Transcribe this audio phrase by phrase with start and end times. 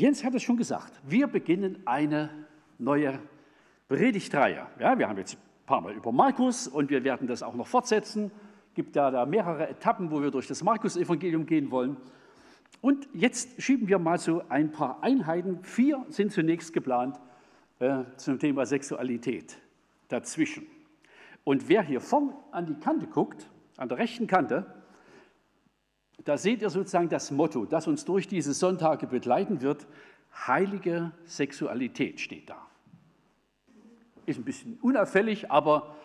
[0.00, 2.30] Jens hat es schon gesagt, wir beginnen eine
[2.78, 3.18] neue
[3.86, 4.66] Predigtreihe.
[4.78, 7.66] Ja, wir haben jetzt ein paar Mal über Markus und wir werden das auch noch
[7.66, 8.30] fortsetzen.
[8.70, 11.98] Es gibt ja da mehrere Etappen, wo wir durch das Markus-Evangelium gehen wollen.
[12.80, 15.62] Und jetzt schieben wir mal so ein paar Einheiten.
[15.64, 17.20] Vier sind zunächst geplant
[17.78, 19.58] äh, zum Thema Sexualität
[20.08, 20.66] dazwischen.
[21.44, 24.64] Und wer hier vorn an die Kante guckt, an der rechten Kante,
[26.24, 29.86] da seht ihr sozusagen das Motto, das uns durch diese Sonntage begleiten wird.
[30.46, 32.66] Heilige Sexualität steht da.
[34.26, 35.96] Ist ein bisschen unauffällig, aber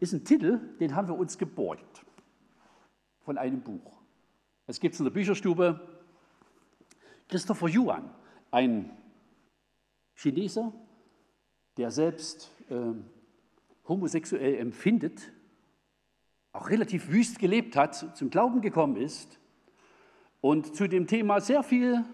[0.00, 2.04] ist ein Titel, den haben wir uns geborgt
[3.24, 3.92] von einem Buch.
[4.66, 5.80] Es gibt es in der Bücherstube.
[7.28, 8.10] Christopher Yuan,
[8.50, 8.90] ein
[10.14, 10.72] Chineser,
[11.76, 12.92] der selbst äh,
[13.88, 15.32] homosexuell empfindet,
[16.54, 19.38] auch relativ wüst gelebt hat, zum Glauben gekommen ist
[20.40, 22.04] und zu dem Thema sehr viel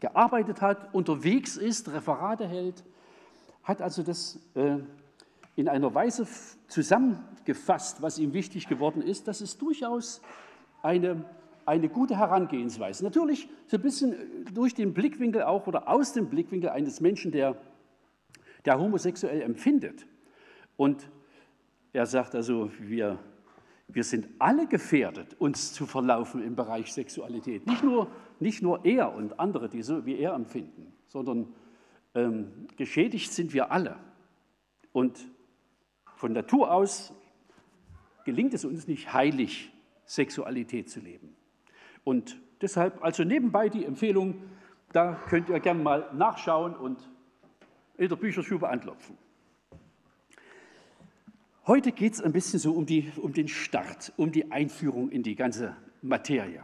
[0.00, 2.84] gearbeitet hat, unterwegs ist, Referate hält,
[3.62, 4.78] hat also das äh,
[5.54, 6.26] in einer Weise
[6.66, 10.22] zusammengefasst, was ihm wichtig geworden ist, dass es durchaus
[10.82, 11.24] eine,
[11.64, 13.04] eine gute Herangehensweise.
[13.04, 14.16] Natürlich so ein bisschen
[14.54, 17.54] durch den Blickwinkel auch oder aus dem Blickwinkel eines Menschen, der,
[18.64, 20.06] der homosexuell empfindet.
[20.76, 21.08] Und
[21.92, 23.18] er sagt also, wir
[23.88, 27.66] wir sind alle gefährdet, uns zu verlaufen im Bereich Sexualität.
[27.66, 31.54] Nicht nur, nicht nur er und andere, die so wie er empfinden, sondern
[32.14, 33.96] ähm, geschädigt sind wir alle.
[34.92, 35.26] Und
[36.16, 37.14] von Natur aus
[38.24, 39.72] gelingt es uns nicht heilig,
[40.04, 41.34] Sexualität zu leben.
[42.04, 44.42] Und deshalb also nebenbei die Empfehlung,
[44.92, 47.08] da könnt ihr gerne mal nachschauen und
[47.96, 49.16] in der Bücherstube anklopfen.
[51.68, 55.22] Heute geht es ein bisschen so um, die, um den Start, um die Einführung in
[55.22, 56.62] die ganze Materie.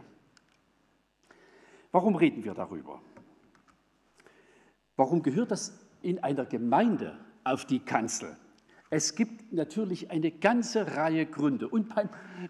[1.91, 3.03] Warum reden wir darüber?
[4.95, 8.35] Warum gehört das in einer Gemeinde auf die Kanzel?
[8.89, 11.67] Es gibt natürlich eine ganze Reihe Gründe.
[11.67, 12.09] Und beim,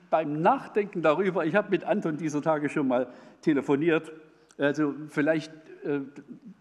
[0.09, 3.11] beim Nachdenken darüber, ich habe mit Anton dieser Tage schon mal
[3.41, 4.13] telefoniert,
[4.57, 5.51] also vielleicht,
[5.83, 5.99] äh,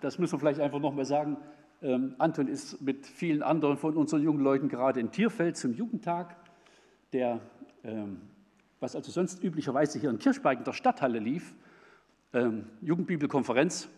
[0.00, 1.36] das muss man vielleicht einfach nochmal sagen,
[1.82, 6.36] ähm, Anton ist mit vielen anderen von unseren jungen Leuten gerade in Tierfeld zum Jugendtag,
[7.12, 7.40] der,
[7.82, 8.20] ähm,
[8.80, 11.54] was also sonst üblicherweise hier in Kirchberg in der Stadthalle lief,
[12.32, 13.88] ähm, Jugendbibelkonferenz.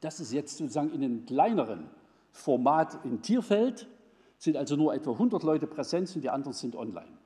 [0.00, 1.88] Das ist jetzt sozusagen in einem kleineren
[2.32, 3.88] Format in Tierfeld,
[4.38, 7.18] sind also nur etwa 100 Leute präsent und die anderen sind online.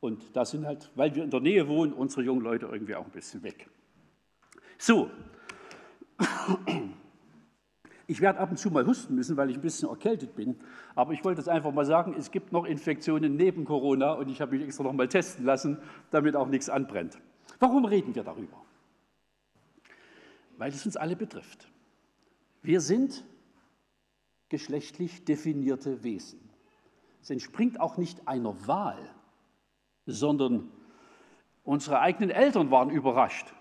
[0.00, 3.04] Und da sind halt, weil wir in der Nähe wohnen, unsere jungen Leute irgendwie auch
[3.04, 3.68] ein bisschen weg.
[4.78, 5.10] So,
[8.10, 10.58] ich werde ab und zu mal husten müssen, weil ich ein bisschen erkältet bin.
[10.96, 14.40] Aber ich wollte jetzt einfach mal sagen, es gibt noch Infektionen neben Corona und ich
[14.40, 15.78] habe mich extra noch mal testen lassen,
[16.10, 17.20] damit auch nichts anbrennt.
[17.60, 18.64] Warum reden wir darüber?
[20.58, 21.68] Weil es uns alle betrifft.
[22.62, 23.24] Wir sind
[24.48, 26.40] geschlechtlich definierte Wesen.
[27.22, 28.98] Es entspringt auch nicht einer Wahl,
[30.06, 30.68] sondern
[31.62, 33.54] unsere eigenen Eltern waren überrascht,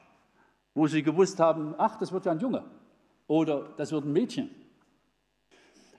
[0.73, 2.65] wo sie gewusst haben, ach, das wird ja ein Junge
[3.29, 4.49] oder das wird ein Mädchen.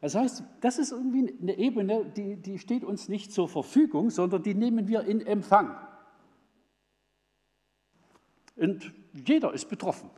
[0.00, 4.42] Das heißt, das ist irgendwie eine Ebene, die, die steht uns nicht zur Verfügung, sondern
[4.42, 5.76] die nehmen wir in Empfang.
[8.56, 10.10] Und jeder ist betroffen.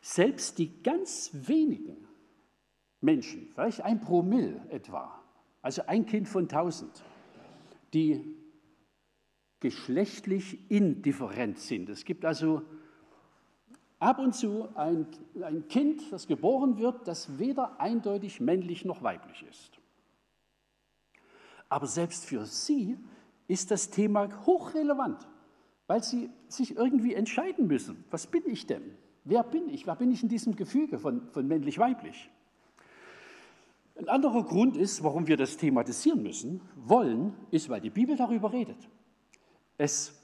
[0.00, 2.06] Selbst die ganz wenigen
[3.00, 5.20] Menschen, vielleicht ein Promille etwa,
[5.62, 7.02] also ein Kind von tausend,
[7.92, 8.36] die
[9.58, 11.88] geschlechtlich indifferent sind.
[11.88, 12.62] Es gibt also
[13.98, 15.06] ab und zu ein,
[15.42, 19.80] ein Kind, das geboren wird, das weder eindeutig männlich noch weiblich ist.
[21.68, 22.98] Aber selbst für sie
[23.48, 25.26] ist das Thema hochrelevant,
[25.86, 28.04] weil sie sich irgendwie entscheiden müssen.
[28.10, 28.96] Was bin ich denn?
[29.24, 29.86] Wer bin ich?
[29.86, 32.30] Wer bin ich in diesem Gefüge von, von männlich-weiblich?
[33.96, 38.52] Ein anderer Grund ist, warum wir das thematisieren müssen, wollen, ist, weil die Bibel darüber
[38.52, 38.88] redet.
[39.78, 40.20] Es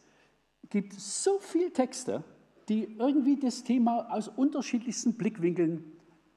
[0.68, 2.24] gibt so viele Texte,
[2.70, 5.84] die irgendwie das Thema aus unterschiedlichsten Blickwinkeln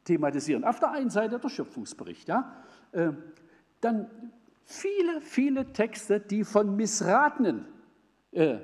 [0.04, 0.64] thematisieren.
[0.64, 2.52] Auf der einen Seite der Schöpfungsbericht, ja,
[2.92, 3.12] äh,
[3.82, 4.10] dann
[4.66, 7.68] viele, viele Texte, die von missratenen
[8.32, 8.58] äh,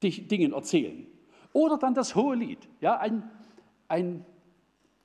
[0.00, 1.06] Dingen erzählen.
[1.52, 3.28] Oder dann das Hohe Lied, ja, ein,
[3.88, 4.24] ein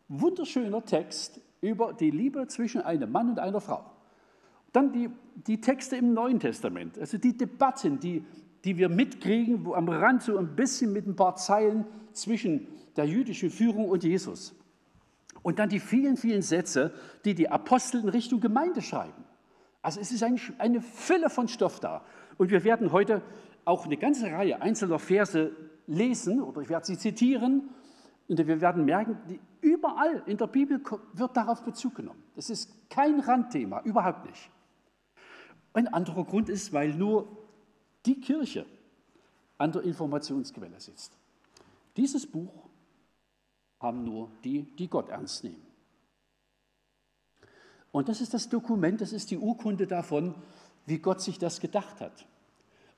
[0.08, 3.90] wunderschöner Text über die Liebe zwischen einem Mann und einer Frau.
[4.72, 5.10] Dann die,
[5.48, 8.24] die Texte im Neuen Testament, also die Debatten, die
[8.64, 13.06] die wir mitkriegen, wo am Rand so ein bisschen mit ein paar Zeilen zwischen der
[13.06, 14.56] jüdischen Führung und Jesus.
[15.44, 16.94] Und dann die vielen, vielen Sätze,
[17.26, 19.24] die die Apostel in Richtung Gemeinde schreiben.
[19.82, 22.04] Also es ist eine Fülle von Stoff da.
[22.38, 23.24] Und wir werden heute
[23.66, 25.52] auch eine ganze Reihe einzelner Verse
[25.88, 27.70] lesen, oder ich werde sie zitieren,
[28.28, 29.18] Und wir werden merken,
[29.62, 30.82] überall in der Bibel
[31.14, 32.24] wird darauf Bezug genommen.
[32.36, 34.50] Das ist kein Randthema, überhaupt nicht.
[35.74, 37.28] Ein anderer Grund ist, weil nur
[38.06, 38.66] die Kirche
[39.58, 41.18] an der Informationsquelle sitzt.
[41.96, 42.70] Dieses Buch
[43.80, 45.62] haben nur die, die Gott ernst nehmen.
[47.92, 50.36] Und das ist das Dokument, das ist die Urkunde davon,
[50.86, 52.26] wie Gott sich das gedacht hat.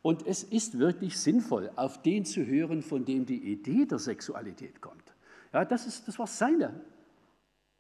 [0.01, 4.81] Und es ist wirklich sinnvoll, auf den zu hören, von dem die Idee der Sexualität
[4.81, 5.13] kommt.
[5.53, 6.81] Ja, das, ist, das war seine,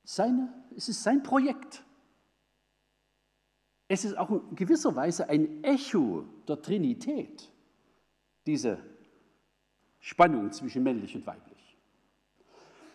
[0.03, 1.83] seine, es ist sein Projekt.
[3.93, 7.47] Es ist auch in gewisser Weise ein Echo der Trinität,
[8.47, 8.79] diese
[9.99, 11.77] Spannung zwischen männlich und weiblich.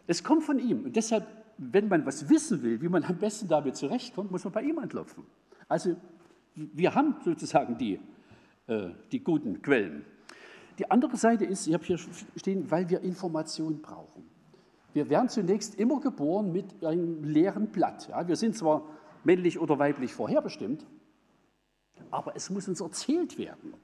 [0.08, 1.24] Es kommt von ihm und deshalb,
[1.56, 4.76] wenn man was wissen will, wie man am besten damit zurechtkommt, muss man bei ihm
[4.80, 5.22] anklopfen.
[5.68, 5.94] Also
[6.56, 8.00] wir haben sozusagen die,
[8.66, 10.04] äh, die guten Quellen.
[10.80, 11.98] Die andere Seite ist, ich habe hier
[12.34, 14.28] stehen, weil wir Informationen brauchen.
[14.94, 18.08] Wir werden zunächst immer geboren mit einem leeren Blatt.
[18.08, 18.82] Ja, wir sind zwar
[19.24, 20.86] männlich oder weiblich vorherbestimmt,
[22.10, 23.74] aber es muss uns erzählt werden,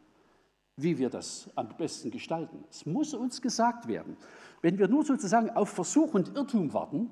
[0.77, 2.65] wie wir das am besten gestalten.
[2.71, 4.17] Es muss uns gesagt werden.
[4.63, 7.11] Wenn wir nur sozusagen auf Versuch und Irrtum warten,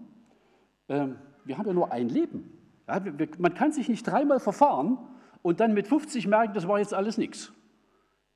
[0.88, 1.08] äh,
[1.44, 2.58] wir haben ja nur ein Leben.
[2.88, 4.98] Ja, wir, man kann sich nicht dreimal verfahren
[5.42, 7.52] und dann mit 50 merken, das war jetzt alles nichts.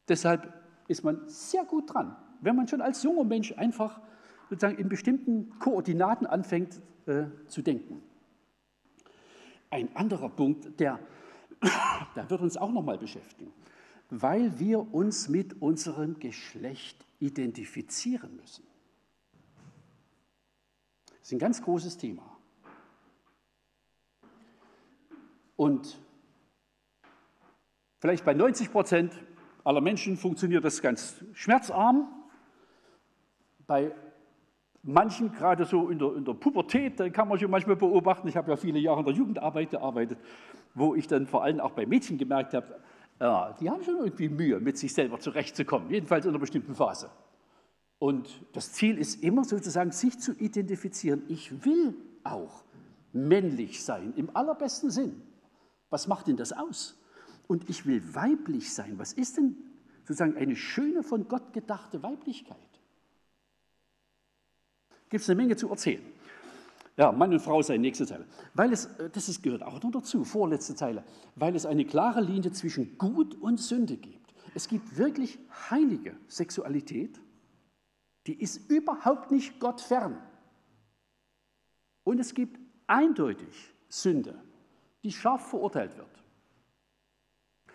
[0.09, 0.53] Deshalb
[0.89, 4.01] ist man sehr gut dran, wenn man schon als junger Mensch einfach
[4.49, 8.03] sozusagen in bestimmten Koordinaten anfängt äh, zu denken.
[9.71, 10.99] Ein anderer Punkt, der,
[12.17, 13.53] der wird uns auch nochmal beschäftigen,
[14.11, 18.65] weil wir uns mit unserem Geschlecht identifizieren müssen.
[21.07, 22.37] Das ist ein ganz großes Thema.
[25.57, 25.99] Und
[27.99, 29.13] vielleicht bei 90 Prozent
[29.65, 32.13] aller Menschen funktioniert das ganz schmerzarm.
[33.67, 33.93] Bei
[34.87, 38.37] manchen, gerade so in der, in der Pubertät, da kann man schon manchmal beobachten, ich
[38.37, 40.19] habe ja viele Jahre in der Jugendarbeit gearbeitet,
[40.75, 42.79] wo ich dann vor allem auch bei Mädchen gemerkt habe,
[43.21, 47.11] ja, die haben schon irgendwie Mühe, mit sich selber zurechtzukommen, jedenfalls in einer bestimmten Phase.
[47.99, 51.23] Und das Ziel ist immer sozusagen, sich zu identifizieren.
[51.29, 51.95] Ich will
[52.25, 52.63] auch
[53.13, 55.23] männlich sein, im allerbesten Sinn.
[55.89, 57.01] Was macht denn das aus?
[57.47, 58.99] Und ich will weiblich sein.
[58.99, 59.57] Was ist denn
[60.03, 62.59] sozusagen eine schöne, von Gott gedachte Weiblichkeit?
[65.09, 66.03] Gibt es eine Menge zu erzählen.
[66.97, 68.27] Ja, Mann und Frau sein, nächste Zeile.
[68.55, 71.05] Weil es, äh, das ist, gehört auch noch dazu, vorletzte Zeile,
[71.35, 74.35] weil es eine klare Linie zwischen Gut und Sünde gibt.
[74.55, 75.39] Es gibt wirklich
[75.71, 77.21] heilige Sexualität,
[78.27, 80.19] die ist überhaupt nicht Gott fern.
[82.05, 84.41] Und es gibt eindeutig Sünde,
[85.03, 86.09] die scharf verurteilt wird.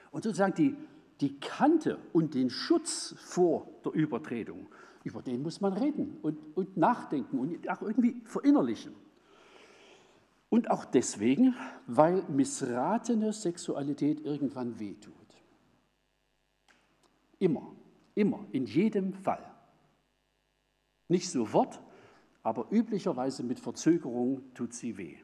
[0.10, 0.75] Und sozusagen die,
[1.22, 4.68] die Kante und den Schutz vor der Übertretung
[5.03, 8.94] über den muss man reden und, und nachdenken und auch irgendwie verinnerlichen.
[10.50, 11.56] Und auch deswegen,
[11.88, 15.13] weil missratene Sexualität irgendwann wehtut.
[17.39, 17.74] Immer,
[18.15, 19.44] immer, in jedem Fall.
[21.07, 21.81] Nicht sofort,
[22.44, 25.18] aber üblicherweise mit Verzögerung tut sie weh.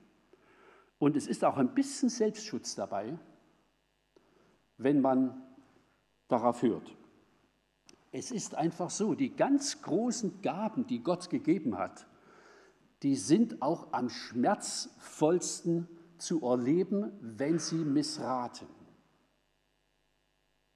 [1.00, 3.18] Und es ist auch ein bisschen Selbstschutz dabei,
[4.78, 5.42] wenn man
[6.28, 6.96] darauf hört.
[8.18, 12.08] Es ist einfach so, die ganz großen Gaben, die Gott gegeben hat,
[13.04, 18.68] die sind auch am schmerzvollsten zu erleben, wenn sie missraten.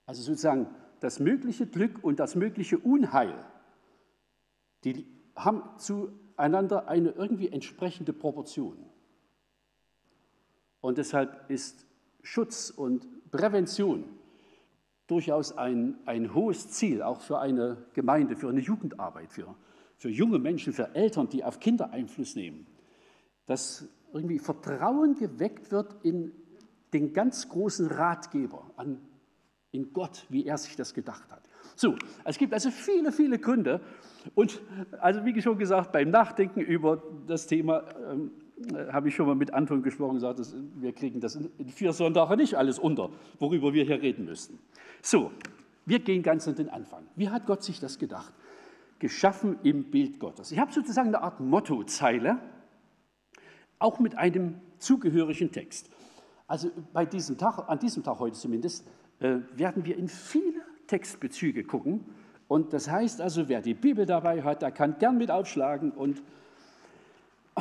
[0.06, 0.68] Also sozusagen
[1.00, 3.44] das mögliche Glück und das mögliche Unheil,
[4.84, 8.78] die haben zueinander eine irgendwie entsprechende Proportion.
[10.80, 11.88] Und deshalb ist
[12.22, 14.21] Schutz und Prävention
[15.12, 19.54] durchaus ein, ein hohes Ziel, auch für eine Gemeinde, für eine Jugendarbeit, für,
[19.98, 22.66] für junge Menschen, für Eltern, die auf Kinder Einfluss nehmen,
[23.46, 26.32] dass irgendwie Vertrauen geweckt wird in
[26.94, 29.02] den ganz großen Ratgeber, an,
[29.72, 31.42] in Gott, wie er sich das gedacht hat.
[31.76, 33.82] So, es gibt also viele, viele Gründe.
[34.34, 34.62] Und
[35.00, 38.51] also wie schon gesagt, beim Nachdenken über das Thema ähm, äh,
[38.92, 41.94] habe ich schon mal mit Anton gesprochen und gesagt, dass wir kriegen das in vier
[41.94, 44.60] Sonntagen nicht alles unter, worüber wir hier reden müssten.
[45.02, 45.32] So,
[45.86, 47.04] wir gehen ganz an den Anfang.
[47.16, 48.34] Wie hat Gott sich das gedacht?
[49.00, 50.52] Geschaffen im Bild Gottes.
[50.52, 52.38] Ich habe sozusagen eine Art Mottozeile,
[53.80, 55.90] auch mit einem zugehörigen Text.
[56.48, 58.86] Also bei diesem Tag, an diesem Tag heute zumindest,
[59.20, 62.06] äh, werden wir in viele Textbezüge gucken.
[62.48, 66.22] Und das heißt also, wer die Bibel dabei hat, der kann gern mit aufschlagen und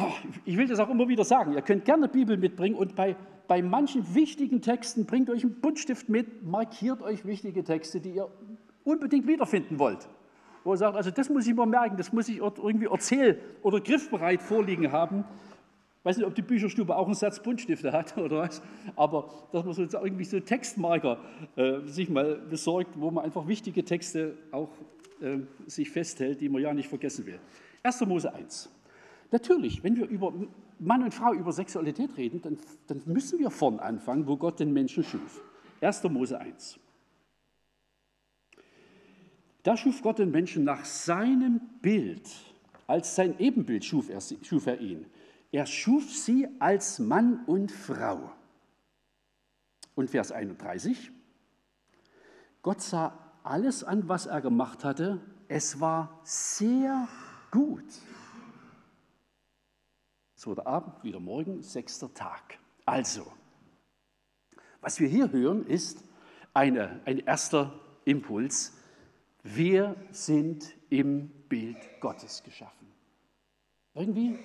[0.00, 0.12] oh,
[0.44, 3.16] ich will das auch immer wieder sagen, ihr könnt gerne Bibel mitbringen und bei
[3.50, 8.28] bei manchen wichtigen Texten bringt euch einen Buntstift mit, markiert euch wichtige Texte, die ihr
[8.84, 10.08] unbedingt wiederfinden wollt.
[10.62, 13.80] wo er sagt, also das muss ich mir merken, das muss ich irgendwie erzähl- oder
[13.80, 15.24] griffbereit vorliegen haben.
[15.98, 18.62] Ich weiß nicht, ob die Bücherstube auch einen Satz Buntstifte hat oder was,
[18.94, 21.18] aber dass man so irgendwie so Textmarker
[21.56, 24.70] äh, sich mal besorgt, wo man einfach wichtige Texte auch
[25.20, 27.40] äh, sich festhält, die man ja nicht vergessen will.
[27.82, 28.00] 1.
[28.06, 28.70] Mose 1.
[29.30, 30.32] Natürlich, wenn wir über
[30.78, 34.72] Mann und Frau über Sexualität reden, dann, dann müssen wir vorn anfangen, wo Gott den
[34.72, 35.40] Menschen schuf.
[35.80, 36.02] 1.
[36.04, 36.78] Mose 1.
[39.62, 42.28] Da schuf Gott den Menschen nach seinem Bild.
[42.86, 45.06] Als sein Ebenbild schuf er, schuf er ihn.
[45.52, 48.32] Er schuf sie als Mann und Frau.
[49.94, 51.12] Und Vers 31.
[52.62, 55.20] Gott sah alles an, was er gemacht hatte.
[55.48, 57.08] Es war sehr
[57.50, 57.84] gut.
[60.40, 62.58] Es wurde Abend, wieder Morgen, sechster Tag.
[62.86, 63.30] Also,
[64.80, 66.02] was wir hier hören, ist
[66.54, 68.72] eine, ein erster Impuls.
[69.42, 72.88] Wir sind im Bild Gottes geschaffen.
[73.92, 74.38] Irgendwie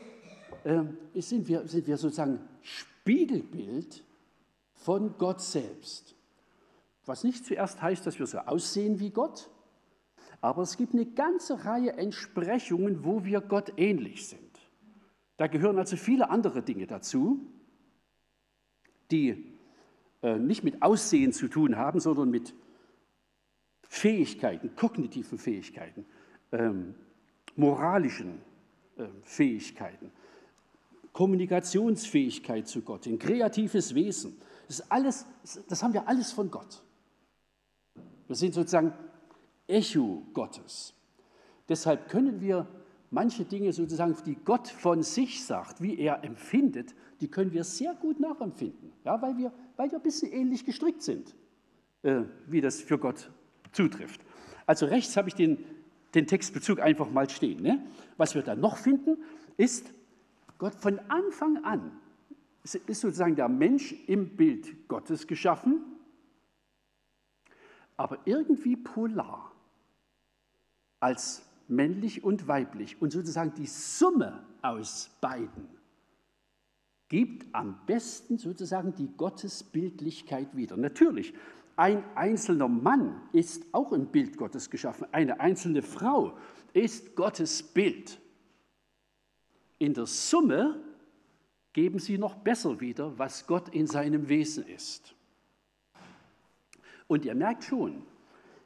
[0.66, 0.84] äh,
[1.22, 4.04] sind, wir, sind wir sozusagen Spiegelbild
[4.74, 6.14] von Gott selbst.
[7.06, 9.50] Was nicht zuerst heißt, dass wir so aussehen wie Gott,
[10.42, 14.45] aber es gibt eine ganze Reihe Entsprechungen, wo wir Gott ähnlich sind.
[15.38, 17.40] Da gehören also viele andere Dinge dazu,
[19.12, 19.54] die
[20.22, 22.54] äh, nicht mit Aussehen zu tun haben, sondern mit
[23.88, 26.06] Fähigkeiten, kognitiven Fähigkeiten,
[26.52, 26.96] ähm,
[27.56, 28.42] moralischen
[28.98, 30.12] äh, Fähigkeiten,
[31.12, 34.38] Kommunikationsfähigkeit zu Gott, ein kreatives Wesen.
[34.68, 35.26] Das, ist alles,
[35.70, 36.84] das haben wir alles von Gott.
[38.28, 38.94] Wir sind sozusagen
[39.68, 40.94] Echo Gottes.
[41.70, 42.68] Deshalb können wir
[43.12, 47.94] manche Dinge sozusagen, die Gott von sich sagt, wie er empfindet, die können wir sehr
[47.94, 51.36] gut nachempfinden, ja, weil, wir, weil wir ein bisschen ähnlich gestrickt sind,
[52.04, 53.32] äh, wie das für Gott
[53.72, 54.22] zutrifft.
[54.66, 55.64] Also rechts habe ich den,
[56.14, 57.62] den Textbezug einfach mal stehen.
[57.62, 57.86] Ne?
[58.18, 59.18] Was wir da noch finden,
[59.58, 59.94] ist,
[60.58, 61.92] Gott von Anfang an
[62.64, 65.84] ist sozusagen der Mensch im Bild Gottes geschaffen,
[67.96, 69.52] aber irgendwie polar,
[71.00, 73.02] als männlich und weiblich.
[73.02, 75.68] Und sozusagen die Summe aus beiden
[77.08, 80.76] gibt am besten sozusagen die Gottesbildlichkeit wieder.
[80.76, 81.34] Natürlich,
[81.76, 85.08] ein einzelner Mann ist auch im Bild Gottes geschaffen.
[85.12, 86.38] Eine einzelne Frau
[86.74, 88.20] ist Gottes Bild.
[89.78, 90.80] In der Summe
[91.74, 95.14] geben sie noch besser wieder, was Gott in seinem Wesen ist.
[97.08, 98.04] Und ihr merkt schon,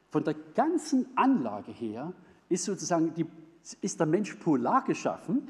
[0.08, 2.12] von der ganzen Anlage her
[2.50, 3.24] ist sozusagen die,
[3.80, 5.48] ist der Mensch polar geschaffen,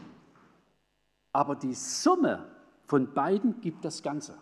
[1.33, 2.47] aber die Summe
[2.85, 4.39] von beiden gibt das Ganze.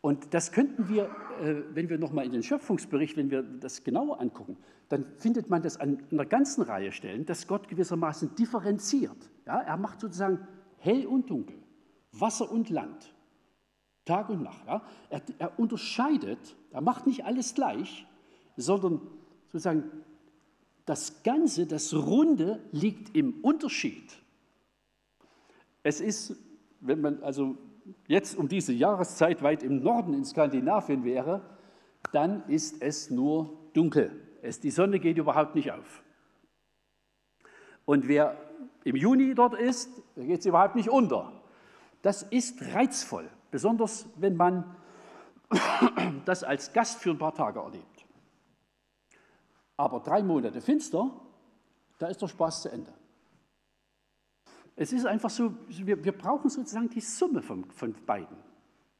[0.00, 1.04] Und das könnten wir,
[1.42, 4.56] äh, wenn wir nochmal in den Schöpfungsbericht, wenn wir das genauer angucken,
[4.88, 9.30] dann findet man das an einer ganzen Reihe Stellen, dass Gott gewissermaßen differenziert.
[9.46, 10.46] Ja, er macht sozusagen
[10.78, 11.56] hell und dunkel,
[12.12, 13.14] Wasser und Land,
[14.06, 14.66] Tag und Nacht.
[14.66, 14.82] Ja.
[15.10, 18.06] Er, er unterscheidet, er macht nicht alles gleich,
[18.56, 19.02] sondern
[19.48, 19.84] sozusagen
[20.86, 24.18] das Ganze, das Runde liegt im Unterschied.
[25.82, 26.36] Es ist,
[26.80, 27.56] wenn man also
[28.06, 31.42] jetzt um diese Jahreszeit weit im Norden in Skandinavien wäre,
[32.12, 34.10] dann ist es nur dunkel.
[34.42, 36.02] Es, die Sonne geht überhaupt nicht auf.
[37.84, 38.36] Und wer
[38.84, 41.32] im Juni dort ist, da geht es überhaupt nicht unter.
[42.02, 44.76] Das ist reizvoll, besonders wenn man
[46.24, 47.84] das als Gast für ein paar Tage erlebt.
[49.80, 51.10] Aber drei Monate finster,
[51.96, 52.92] da ist der Spaß zu Ende.
[54.76, 58.36] Es ist einfach so, wir, wir brauchen sozusagen die Summe von, von beiden.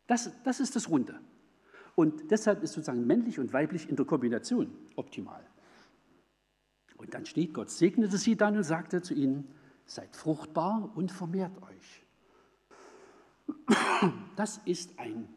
[0.06, 1.20] Das, das ist das Runde.
[1.96, 5.46] Und deshalb ist sozusagen männlich und weiblich in der Kombination optimal.
[6.96, 11.60] Und dann steht, Gott segnete sie dann und sagte zu ihnen, seid fruchtbar und vermehrt
[11.62, 12.06] euch.
[14.34, 15.28] Das ist ein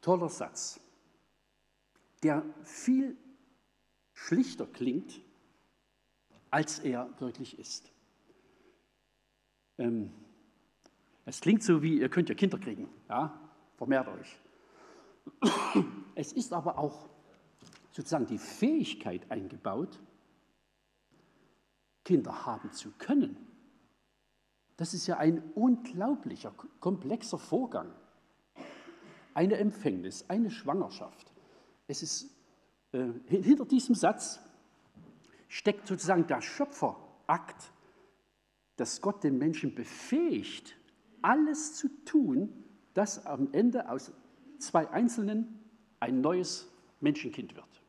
[0.00, 0.80] toller Satz,
[2.24, 3.16] der viel
[4.14, 5.20] schlichter klingt,
[6.50, 7.92] als er wirklich ist.
[9.76, 10.10] Ähm,
[11.26, 13.38] es klingt so wie, ihr könnt ja Kinder kriegen, ja,
[13.76, 14.40] vermehrt euch.
[16.16, 17.08] Es ist aber auch
[17.90, 19.98] sozusagen die Fähigkeit eingebaut,
[22.04, 23.36] Kinder haben zu können.
[24.76, 27.92] Das ist ja ein unglaublicher, komplexer Vorgang.
[29.34, 31.33] Eine Empfängnis, eine Schwangerschaft.
[31.86, 32.30] Es ist,
[32.92, 34.40] äh, hinter diesem Satz
[35.48, 37.72] steckt sozusagen der Schöpferakt
[38.76, 40.76] dass Gott den Menschen befähigt,
[41.22, 44.12] alles zu tun, dass am Ende aus
[44.58, 45.60] zwei Einzelnen
[46.00, 47.82] ein neues Menschenkind wird.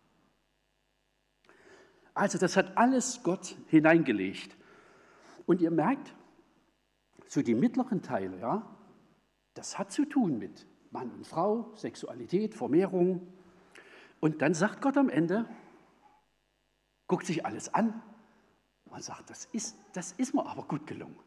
[2.14, 4.56] Also das hat alles Gott hineingelegt.
[5.46, 6.16] Und ihr merkt,
[7.28, 8.78] so die mittleren Teile, ja,
[9.54, 13.28] das hat zu tun mit Mann und Frau, Sexualität, Vermehrung.
[14.26, 15.46] Und dann sagt Gott am Ende,
[17.06, 18.02] guckt sich alles an
[18.86, 21.20] und sagt, das ist, das ist mir aber gut gelungen.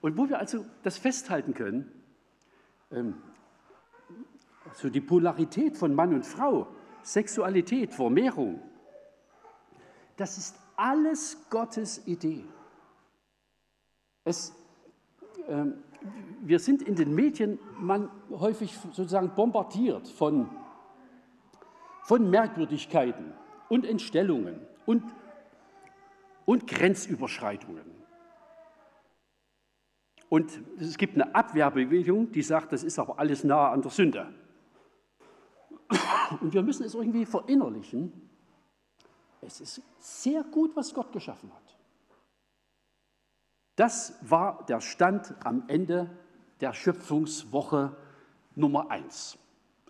[0.00, 1.90] Und wo wir also das festhalten können,
[2.92, 3.20] ähm,
[4.74, 6.68] so die Polarität von Mann und Frau,
[7.02, 8.62] Sexualität, Vermehrung,
[10.16, 12.44] das ist alles Gottes Idee.
[14.22, 14.54] Es,
[15.48, 15.64] äh,
[16.42, 20.48] wir sind in den Medien man häufig sozusagen bombardiert von,
[22.02, 23.32] von Merkwürdigkeiten
[23.68, 25.04] und Entstellungen und,
[26.44, 28.00] und Grenzüberschreitungen.
[30.28, 34.32] Und es gibt eine Abwehrbewegung, die sagt, das ist aber alles nahe an der Sünde.
[36.40, 38.30] Und wir müssen es irgendwie verinnerlichen.
[39.40, 41.76] Es ist sehr gut, was Gott geschaffen hat.
[43.74, 46.10] Das war der Stand am Ende
[46.60, 47.96] der Schöpfungswoche
[48.54, 49.38] Nummer eins,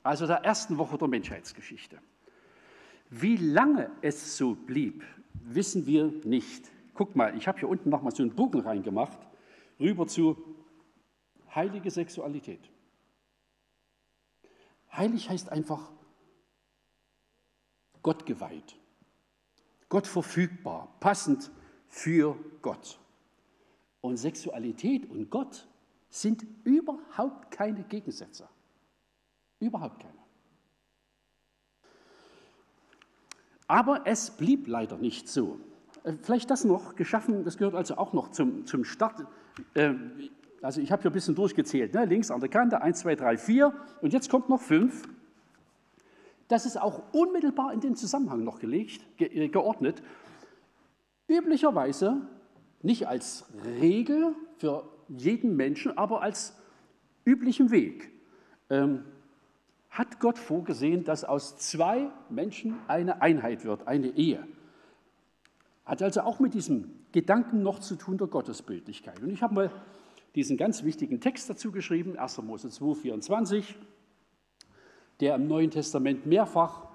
[0.03, 1.99] also der ersten Woche der Menschheitsgeschichte.
[3.11, 6.71] Wie lange es so blieb, wissen wir nicht.
[6.95, 9.19] Guck mal, ich habe hier unten nochmal so einen Bogen reingemacht,
[9.79, 10.37] rüber zu
[11.55, 12.71] heilige Sexualität.
[14.93, 15.91] Heilig heißt einfach
[18.03, 18.77] Gott geweiht,
[19.89, 21.51] Gott verfügbar, passend
[21.89, 22.99] für Gott.
[24.01, 25.69] Und Sexualität und Gott
[26.09, 28.49] sind überhaupt keine Gegensätze.
[29.61, 30.19] Überhaupt keine.
[33.69, 35.61] Aber es blieb leider nicht so.
[36.03, 39.25] Äh, vielleicht das noch geschaffen, das gehört also auch noch zum, zum Start.
[39.75, 39.95] Äh,
[40.63, 42.05] also ich habe hier ein bisschen durchgezählt, ne?
[42.05, 45.09] links an der Kante, 1, 2, 3, 4 und jetzt kommt noch 5.
[46.49, 50.03] Das ist auch unmittelbar in den Zusammenhang noch gelegt, ge äh, geordnet.
[51.29, 52.23] Üblicherweise
[52.83, 53.47] nicht als
[53.81, 56.57] Regel für jeden Menschen, aber als
[57.25, 58.11] üblichen Weg.
[58.69, 59.05] Ähm,
[59.91, 64.47] hat Gott vorgesehen, dass aus zwei Menschen eine Einheit wird, eine Ehe.
[65.85, 69.21] Hat also auch mit diesem Gedanken noch zu tun der Gottesbildlichkeit.
[69.21, 69.71] Und ich habe mal
[70.37, 72.41] diesen ganz wichtigen Text dazu geschrieben, 1.
[72.43, 73.77] Mose 2, 24,
[75.19, 76.87] der im Neuen Testament mehrfach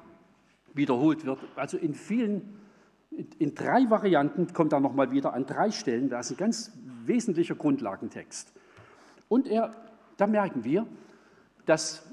[0.74, 1.40] wiederholt wird.
[1.58, 2.60] Also in vielen,
[3.12, 6.10] in drei Varianten kommt er nochmal wieder an drei Stellen.
[6.10, 6.72] Da ist ein ganz
[7.06, 8.54] wesentlicher Grundlagentext.
[9.28, 9.76] Und er,
[10.16, 10.88] da merken wir,
[11.66, 12.08] dass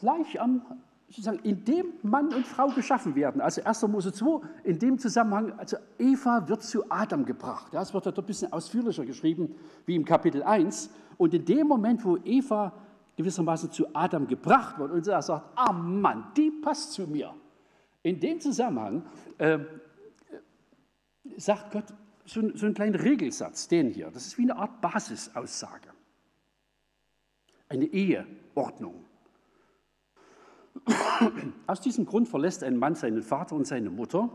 [0.00, 0.62] gleich am,
[1.08, 3.82] sozusagen, in dem Mann und Frau geschaffen werden, also 1.
[3.88, 7.72] Mose 2, in dem Zusammenhang, also Eva wird zu Adam gebracht.
[7.72, 9.54] Ja, es wird dort ein bisschen ausführlicher geschrieben
[9.86, 10.90] wie im Kapitel 1.
[11.18, 12.72] Und in dem Moment, wo Eva
[13.16, 17.34] gewissermaßen zu Adam gebracht wird und er sagt, ah Mann, die passt zu mir.
[18.02, 19.04] In dem Zusammenhang
[19.38, 19.58] äh,
[21.36, 21.84] sagt Gott
[22.24, 24.10] so, so einen kleinen Regelsatz, den hier.
[24.10, 25.90] Das ist wie eine Art Basisaussage.
[27.68, 29.04] Eine Eheordnung.
[31.66, 34.30] Aus diesem Grund verlässt ein Mann seinen Vater und seine Mutter.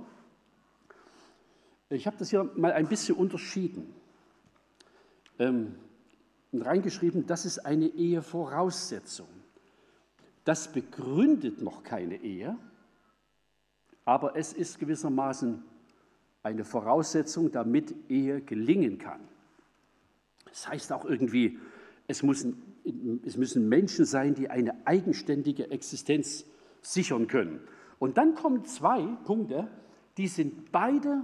[1.90, 3.94] Ich habe das hier mal ein bisschen unterschieden
[5.40, 5.76] ähm,
[6.52, 9.28] und reingeschrieben, das ist eine Ehevoraussetzung.
[10.44, 12.58] Das begründet noch keine Ehe,
[14.04, 15.64] aber es ist gewissermaßen
[16.44, 19.22] eine Voraussetzung, damit Ehe gelingen kann.
[20.46, 21.60] Das heißt auch irgendwie,
[22.08, 22.75] es müssen,
[23.26, 26.46] es müssen Menschen sein, die eine eigenständige Existenz
[26.82, 27.60] sichern können.
[28.00, 29.68] Und dann kommen zwei Punkte,
[30.18, 31.24] die sind beide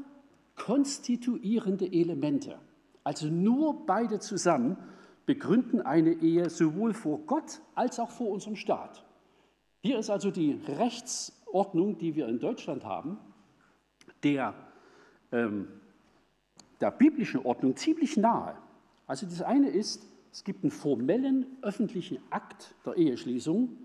[0.56, 2.58] konstituierende Elemente.
[3.04, 4.78] Also nur beide zusammen
[5.26, 9.06] begründen eine Ehe sowohl vor Gott als auch vor unserem Staat.
[9.82, 13.17] Hier ist also die Rechtsordnung, die wir in Deutschland haben,
[14.24, 14.54] der,
[15.32, 15.67] ähm,
[16.80, 18.56] der biblischen Ordnung ziemlich nahe.
[19.08, 23.78] Also das eine ist, es gibt einen formellen öffentlichen Akt der Eheschließung.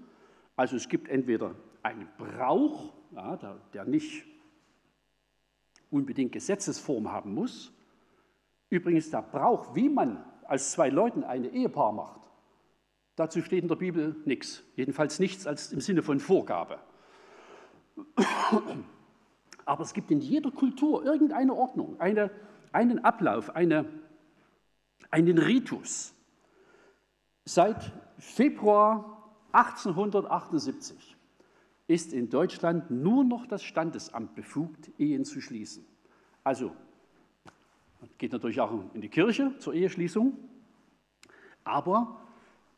[0.54, 4.24] Also es gibt entweder einen Brauch, ja, der, der nicht
[5.90, 7.72] unbedingt Gesetzesform haben muss.
[8.70, 12.20] Übrigens der Brauch, wie man als zwei Leuten eine Ehepaar macht,
[13.16, 14.62] dazu steht in der Bibel nichts.
[14.76, 16.78] Jedenfalls nichts als im Sinne von Vorgabe.
[19.64, 22.30] Aber es gibt in jeder Kultur irgendeine Ordnung, eine,
[22.72, 23.86] einen Ablauf, eine,
[25.10, 26.15] einen Ritus.
[27.48, 31.16] Seit Februar 1878
[31.86, 35.86] ist in Deutschland nur noch das Standesamt befugt, Ehen zu schließen.
[36.42, 36.72] Also
[38.18, 40.36] geht natürlich auch in die Kirche zur Eheschließung,
[41.62, 42.20] aber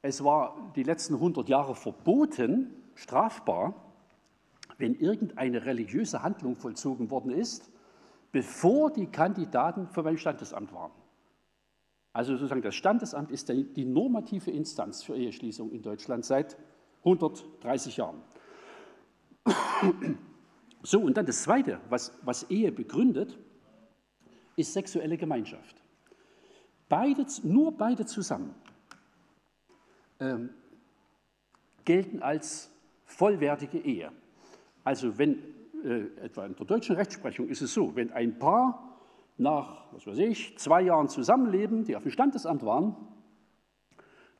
[0.02, 3.74] es war die letzten 100 Jahre verboten, strafbar,
[4.76, 7.70] wenn irgendeine religiöse Handlung vollzogen worden ist,
[8.32, 10.92] bevor die Kandidaten für mein Standesamt waren.
[12.18, 16.56] Also sozusagen das Standesamt ist die normative Instanz für Eheschließung in Deutschland seit
[17.04, 18.20] 130 Jahren.
[20.82, 23.38] So, und dann das Zweite, was, was Ehe begründet,
[24.56, 25.80] ist sexuelle Gemeinschaft.
[26.88, 28.52] Beide, nur beide zusammen
[30.18, 30.50] ähm,
[31.84, 32.68] gelten als
[33.04, 34.10] vollwertige Ehe.
[34.82, 35.38] Also wenn
[35.84, 38.87] äh, etwa in der deutschen Rechtsprechung ist es so, wenn ein Paar
[39.38, 42.96] nach, was weiß ich, zwei Jahren Zusammenleben, die auf dem Standesamt waren,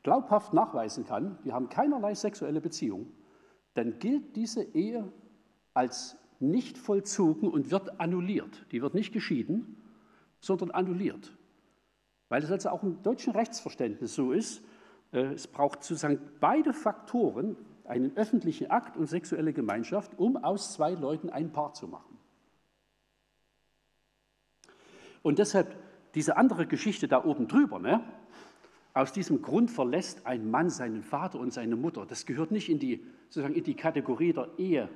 [0.03, 3.13] glaubhaft nachweisen kann, die haben keinerlei sexuelle Beziehung,
[3.75, 5.13] dann gilt diese Ehe
[5.75, 8.67] als nicht vollzogen und wird annulliert.
[8.73, 9.77] Die wird nicht geschieden,
[10.41, 11.37] sondern annulliert.
[12.29, 14.63] Weil es also auch im deutschen Rechtsverständnis so ist,
[15.13, 20.93] äh, es braucht sozusagen beide Faktoren, einen öffentlichen Akt und sexuelle Gemeinschaft, um aus zwei
[20.93, 22.18] Leuten ein Paar zu machen.
[25.29, 25.77] Und deshalb
[26.15, 28.03] diese andere Geschichte da oben drüber, ne?
[28.95, 32.07] aus diesem Grund verlässt ein Mann seinen Vater und seine Mutter.
[32.07, 34.89] Das gehört nicht in die, sozusagen in die Kategorie der Ehe,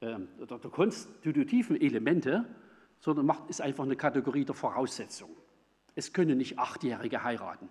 [0.00, 0.16] äh,
[0.48, 2.46] der, der konstitutiven Elemente,
[3.00, 5.28] sondern macht, ist einfach eine Kategorie der Voraussetzung.
[5.94, 7.68] Es können nicht Achtjährige heiraten,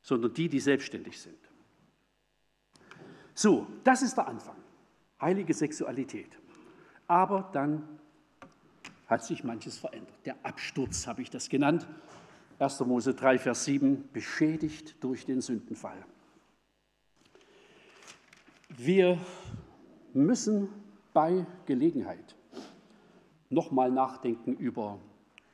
[0.00, 1.38] sondern die, die selbstständig sind.
[3.34, 4.56] So, das ist der Anfang.
[5.20, 6.36] Heilige Sexualität.
[7.06, 8.00] Aber dann
[9.06, 10.14] hat sich manches verändert.
[10.24, 11.86] Der Absturz habe ich das genannt.
[12.58, 12.80] 1.
[12.80, 16.04] Mose 3, Vers 7, beschädigt durch den Sündenfall.
[18.68, 19.18] Wir
[20.14, 20.68] müssen
[21.12, 22.36] bei Gelegenheit
[23.50, 24.98] nochmal nachdenken über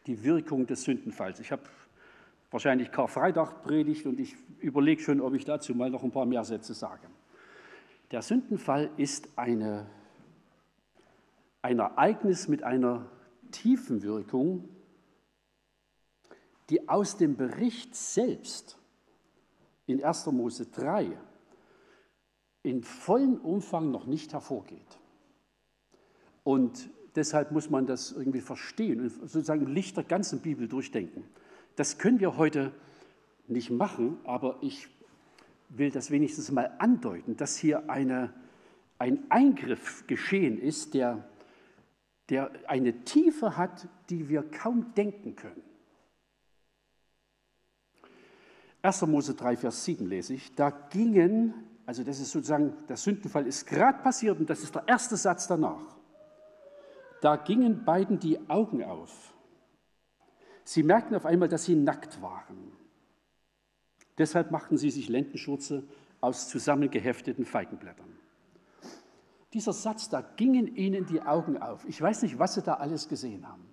[0.07, 1.41] die Wirkung des Sündenfalls.
[1.41, 1.63] Ich habe
[2.51, 6.45] wahrscheinlich Karfreitag predigt und ich überlege schon, ob ich dazu mal noch ein paar mehr
[6.45, 7.09] Sätze sage.
[8.11, 9.87] Der Sündenfall ist eine,
[11.61, 13.07] ein Ereignis mit einer
[13.51, 14.69] tiefen Wirkung,
[16.71, 18.79] die aus dem Bericht selbst
[19.87, 20.27] in 1.
[20.27, 21.19] Mose 3
[22.63, 24.99] in vollem Umfang noch nicht hervorgeht.
[26.45, 31.25] Und deshalb muss man das irgendwie verstehen und sozusagen Licht der ganzen Bibel durchdenken.
[31.77, 32.73] Das können wir heute
[33.47, 34.89] nicht machen, aber ich
[35.69, 38.33] will das wenigstens mal andeuten, dass hier eine,
[38.99, 41.29] ein Eingriff geschehen ist, der,
[42.31, 45.63] der eine Tiefe hat, die wir kaum denken können.
[48.83, 49.03] 1.
[49.03, 51.55] Mose 3, Vers 7 lese ich, da gingen,
[51.87, 55.47] also das ist sozusagen, der Sündenfall ist gerade passiert und das ist der erste Satz
[55.47, 55.97] danach.
[57.21, 59.35] Da gingen beiden die Augen auf.
[60.65, 62.73] Sie merkten auf einmal, dass sie nackt waren.
[64.19, 65.89] Deshalb machten sie sich Lendenschurze
[66.21, 68.19] aus zusammengehefteten Feigenblättern.
[69.53, 71.87] Dieser Satz, da gingen ihnen die Augen auf.
[71.89, 73.67] Ich weiß nicht, was sie da alles gesehen haben.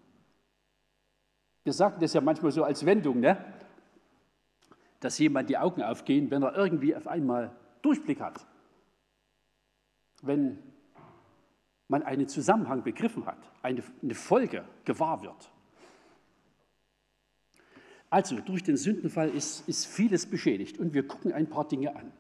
[1.64, 3.38] Wir sagen das ja manchmal so als Wendung, ne?
[5.00, 8.46] dass jemand die Augen aufgehen, wenn er irgendwie auf einmal Durchblick hat.
[10.22, 10.60] Wenn
[11.88, 15.52] man einen Zusammenhang begriffen hat, eine, eine Folge gewahr wird.
[18.10, 22.12] Also durch den Sündenfall ist, ist vieles beschädigt und wir gucken ein paar Dinge an.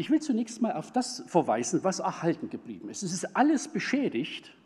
[0.00, 3.02] Ich will zunächst mal auf das verweisen, was erhalten geblieben ist.
[3.02, 4.56] Es ist alles beschädigt,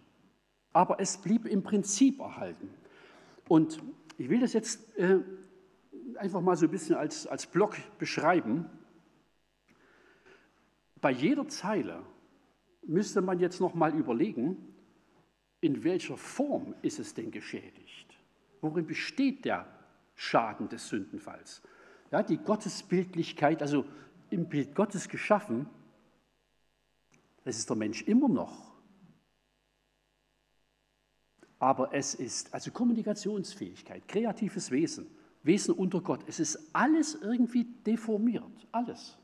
[0.73, 2.71] aber es blieb im Prinzip erhalten.
[3.49, 3.83] Und
[4.17, 5.19] ich will das jetzt äh,
[6.19, 8.67] einfach mal so ein bisschen als, als Block beschreiben.
[11.01, 12.05] Bei jeder Zeile
[12.87, 14.57] müsste man jetzt noch mal überlegen,
[15.61, 18.17] in welcher Form ist es denn geschädigt?
[18.61, 19.67] Worin besteht der
[20.15, 21.61] Schaden des Sündenfalls?
[22.13, 23.85] Ja, die Gottesbildlichkeit, also
[24.31, 25.69] im Bild Gottes geschaffen,
[27.45, 28.73] das ist der Mensch immer noch.
[31.59, 35.07] Aber es ist also Kommunikationsfähigkeit, kreatives Wesen,
[35.43, 36.21] Wesen unter Gott.
[36.27, 39.17] Es ist alles irgendwie deformiert, alles.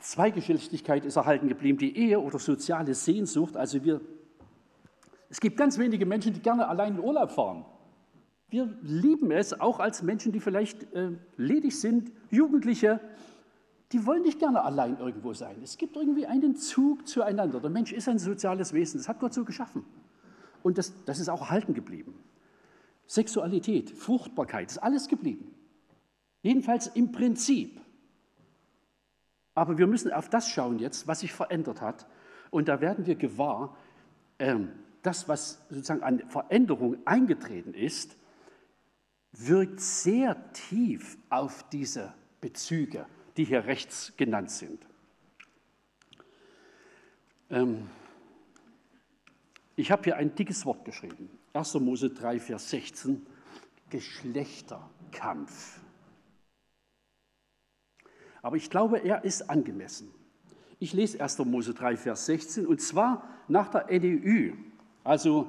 [0.00, 3.56] Zweigeschlechtlichkeit ist erhalten geblieben, die Ehe oder soziale Sehnsucht.
[3.56, 4.00] Also wir
[5.30, 7.64] es gibt ganz wenige Menschen, die gerne allein in Urlaub fahren.
[8.50, 13.00] Wir lieben es, auch als Menschen, die vielleicht äh, ledig sind, Jugendliche,
[13.92, 15.56] die wollen nicht gerne allein irgendwo sein.
[15.62, 17.60] Es gibt irgendwie einen Zug zueinander.
[17.60, 19.84] Der Mensch ist ein soziales Wesen, das hat Gott so geschaffen.
[20.62, 22.14] Und das, das ist auch erhalten geblieben.
[23.06, 25.54] Sexualität, Fruchtbarkeit, ist alles geblieben.
[26.42, 27.80] Jedenfalls im Prinzip.
[29.54, 32.06] Aber wir müssen auf das schauen jetzt, was sich verändert hat.
[32.50, 33.76] Und da werden wir gewahr,
[34.38, 34.70] ähm,
[35.02, 38.16] das, was sozusagen an Veränderung eingetreten ist,
[39.46, 44.86] wirkt sehr tief auf diese Bezüge, die hier rechts genannt sind.
[47.50, 47.88] Ähm,
[49.78, 51.30] Ich habe hier ein dickes Wort geschrieben.
[51.52, 51.74] 1.
[51.74, 53.24] Mose 3, Vers 16.
[53.88, 55.78] Geschlechterkampf.
[58.42, 60.10] Aber ich glaube, er ist angemessen.
[60.80, 61.38] Ich lese 1.
[61.44, 64.54] Mose 3, Vers 16, und zwar nach der NEU,
[65.04, 65.46] also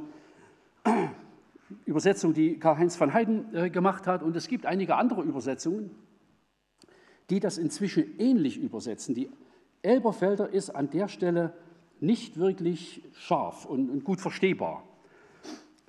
[1.85, 4.23] Übersetzung, die Karl-Heinz van Heiden äh, gemacht hat.
[4.23, 5.91] Und es gibt einige andere Übersetzungen,
[7.29, 9.15] die das inzwischen ähnlich übersetzen.
[9.15, 9.29] Die
[9.81, 11.53] Elberfelder ist an der Stelle
[11.99, 14.83] nicht wirklich scharf und, und gut verstehbar.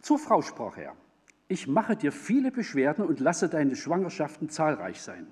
[0.00, 0.94] Zur Frau sprach er,
[1.48, 5.26] ich mache dir viele Beschwerden und lasse deine Schwangerschaften zahlreich sein.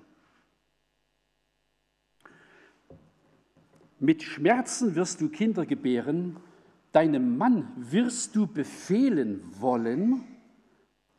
[3.99, 6.37] Mit Schmerzen wirst du Kinder gebären,
[6.91, 10.23] deinem Mann wirst du befehlen wollen,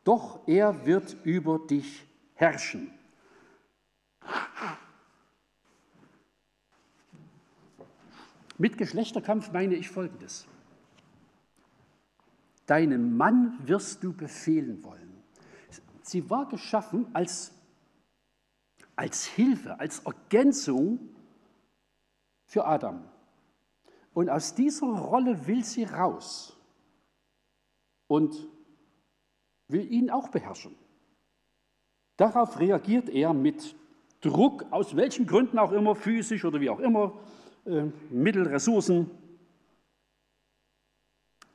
[0.03, 2.91] doch er wird über dich herrschen.
[8.57, 10.47] Mit Geschlechterkampf meine ich Folgendes.
[12.67, 15.23] Deinem Mann wirst du befehlen wollen.
[16.03, 17.51] Sie war geschaffen als,
[18.95, 20.99] als Hilfe, als Ergänzung
[22.45, 23.03] für Adam.
[24.13, 26.57] Und aus dieser Rolle will sie raus
[28.07, 28.47] und
[29.71, 30.75] will ihn auch beherrschen.
[32.17, 33.75] Darauf reagiert er mit
[34.21, 37.13] Druck, aus welchen Gründen auch immer, physisch oder wie auch immer,
[37.65, 39.09] äh, Mittel, Ressourcen.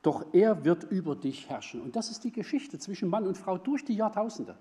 [0.03, 1.81] Doch er wird über dich herrschen.
[1.81, 4.57] Und das ist die Geschichte zwischen Mann und Frau durch die Jahrtausende.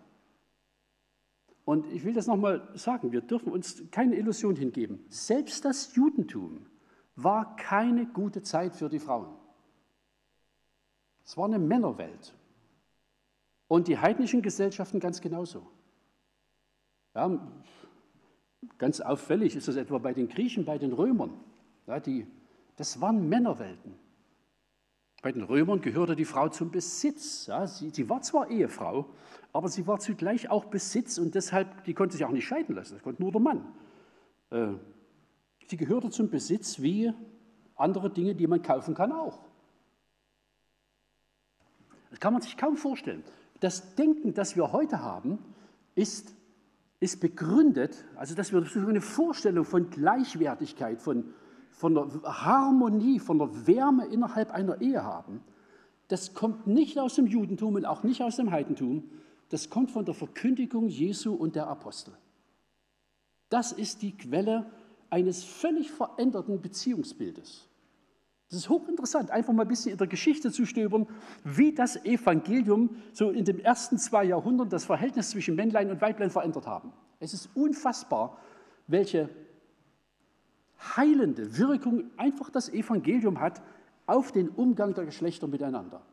[1.65, 5.03] Und ich will das nochmal sagen, wir dürfen uns keine Illusion hingeben.
[5.09, 6.67] Selbst das Judentum
[7.15, 9.35] war keine gute Zeit für die Frauen.
[11.23, 12.35] Es war eine Männerwelt.
[13.67, 15.67] Und die heidnischen Gesellschaften ganz genauso.
[17.15, 17.39] Ja,
[18.77, 21.31] Ganz auffällig ist das etwa bei den Griechen, bei den Römern.
[21.87, 22.27] Ja, die,
[22.75, 23.93] das waren Männerwelten.
[25.21, 27.47] Bei den Römern gehörte die Frau zum Besitz.
[27.47, 29.09] Ja, sie, sie, war zwar Ehefrau,
[29.53, 32.95] aber sie war zugleich auch Besitz und deshalb, die konnte sich auch nicht scheiden lassen,
[32.95, 33.65] das konnte nur der Mann.
[34.51, 34.73] Äh,
[35.67, 37.11] sie gehörte zum Besitz wie
[37.75, 39.39] andere Dinge, die man kaufen kann, auch.
[42.09, 43.23] Das kann man sich kaum vorstellen.
[43.59, 45.39] Das Denken, das wir heute haben,
[45.95, 46.35] ist
[46.99, 51.33] ist begründet, also dass wir eine Vorstellung von Gleichwertigkeit, von,
[51.71, 55.41] von der Harmonie, von der Wärme innerhalb einer Ehe haben.
[56.07, 59.03] Das kommt nicht aus dem Judentum und auch nicht aus dem Heidentum,
[59.49, 62.13] das kommt von der Verkündigung Jesu und der Apostel.
[63.49, 64.65] Das ist die Quelle
[65.09, 67.67] eines völlig veränderten Beziehungsbildes.
[68.49, 71.07] Das ist hochinteressant, einfach mal ein bisschen in der Geschichte zu stöbern,
[71.43, 76.29] wie das Evangelium so in den ersten zwei Jahrhunderten das Verhältnis zwischen Männlein und Weiblein
[76.29, 76.93] verändert haben.
[77.19, 78.37] Es ist unfassbar,
[78.87, 79.29] welche
[80.95, 83.61] heilende Wirkung einfach das Evangelium hat
[84.05, 86.03] auf den Umgang der Geschlechter miteinander.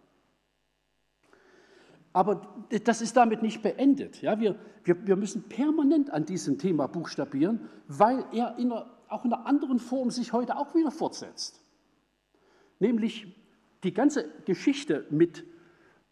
[2.14, 4.21] Aber das ist damit nicht beendet.
[4.23, 9.25] Ja, wir, wir, wir müssen permanent an diesem Thema buchstabieren, weil er in einer, auch
[9.25, 11.62] in einer anderen Form sich heute auch wieder fortsetzt.
[12.83, 13.29] Nämlich
[13.85, 15.45] die ganze Geschichte mit,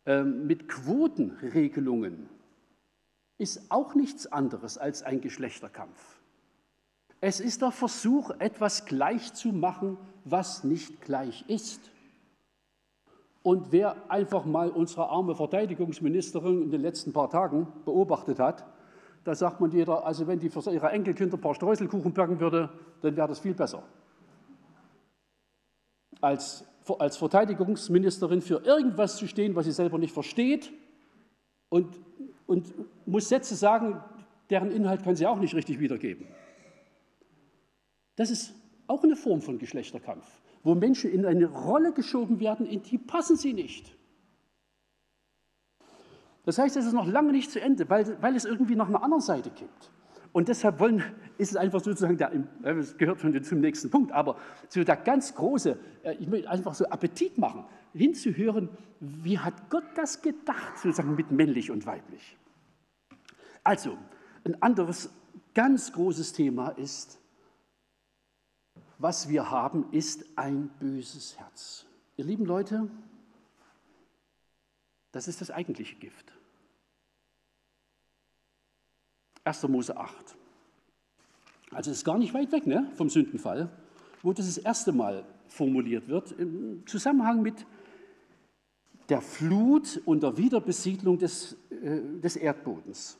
[0.06, 2.28] äh, mit Quotenregelungen
[3.38, 6.20] ist auch nichts anderes als ein Geschlechterkampf.
[7.20, 11.80] Es ist der Versuch, etwas gleich zu machen, was nicht gleich ist.
[13.42, 18.64] Und wer einfach mal unsere arme Verteidigungsministerin in den letzten paar Tagen beobachtet hat,
[19.24, 22.70] da sagt man jeder, also wenn die für ihre Enkelkinder ein paar Streuselkuchen backen würde,
[23.02, 23.82] dann wäre das viel besser
[26.20, 26.64] als,
[26.98, 30.72] als Verteidigungsministerin für irgendwas zu stehen, was sie selber nicht versteht
[31.68, 31.88] und,
[32.46, 32.72] und
[33.06, 34.02] muss Sätze sagen,
[34.50, 36.26] deren Inhalt kann sie auch nicht richtig wiedergeben.
[38.16, 38.54] Das ist
[38.86, 40.26] auch eine Form von Geschlechterkampf,
[40.62, 43.94] wo Menschen in eine Rolle geschoben werden, in die passen sie nicht.
[46.44, 49.02] Das heißt, es ist noch lange nicht zu Ende, weil, weil es irgendwie noch eine
[49.02, 49.90] andere Seite gibt.
[50.32, 51.02] Und deshalb wollen,
[51.38, 54.36] ist es einfach sozusagen, der, es gehört schon zum nächsten Punkt, aber
[54.68, 58.68] so der ganz große, äh, ich will einfach so Appetit machen, hinzuhören,
[59.00, 62.36] wie hat Gott das gedacht, sozusagen mit männlich und weiblich.
[63.64, 63.98] Also,
[64.44, 65.10] ein anderes
[65.54, 67.18] ganz großes Thema ist,
[68.98, 71.86] was wir haben, ist ein böses Herz.
[72.16, 72.88] Ihr lieben Leute,
[75.10, 76.32] das ist das eigentliche Gift.
[79.50, 79.66] 1.
[79.66, 80.36] Mose 8.
[81.72, 83.68] Also es ist gar nicht weit weg ne, vom Sündenfall,
[84.22, 87.66] wo das das erste Mal formuliert wird, im Zusammenhang mit
[89.08, 93.18] der Flut und der Wiederbesiedlung des, äh, des Erdbodens.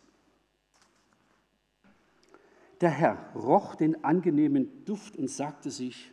[2.80, 6.12] Der Herr roch den angenehmen Duft und sagte sich,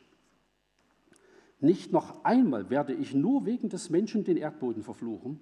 [1.60, 5.40] Nicht noch einmal werde ich nur wegen des Menschen den Erdboden verfluchen.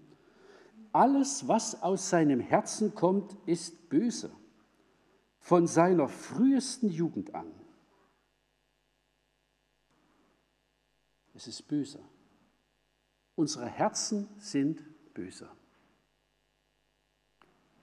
[0.92, 4.32] Alles, was aus seinem Herzen kommt, ist böse.
[5.46, 7.46] Von seiner frühesten Jugend an.
[11.36, 12.00] Es ist böse.
[13.36, 14.82] Unsere Herzen sind
[15.14, 15.48] böse.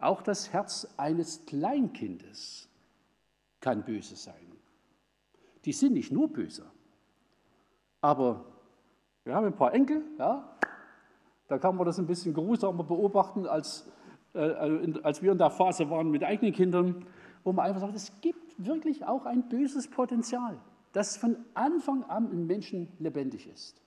[0.01, 2.69] Auch das Herz eines Kleinkindes
[3.61, 4.57] kann böse sein.
[5.65, 6.69] Die sind nicht nur böse,
[8.01, 8.45] aber
[9.23, 10.59] wir haben ein paar Enkel, ja,
[11.47, 13.89] da kann man das ein bisschen geruhsamer beobachten, als,
[14.35, 14.41] äh,
[15.05, 17.07] als wir in der Phase waren mit eigenen Kindern,
[17.45, 20.59] wo man einfach sagt, es gibt wirklich auch ein böses Potenzial,
[20.93, 23.81] das von Anfang an im Menschen lebendig ist.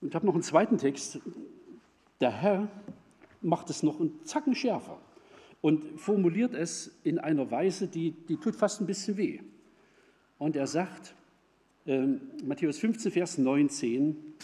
[0.00, 1.18] Und ich habe noch einen zweiten Text.
[2.20, 2.68] Der Herr
[3.40, 4.98] macht es noch einen Zacken schärfer
[5.60, 9.40] und formuliert es in einer Weise, die, die tut fast ein bisschen weh.
[10.38, 11.14] Und er sagt,
[11.86, 12.06] äh,
[12.44, 14.34] Matthäus 15, Vers 19,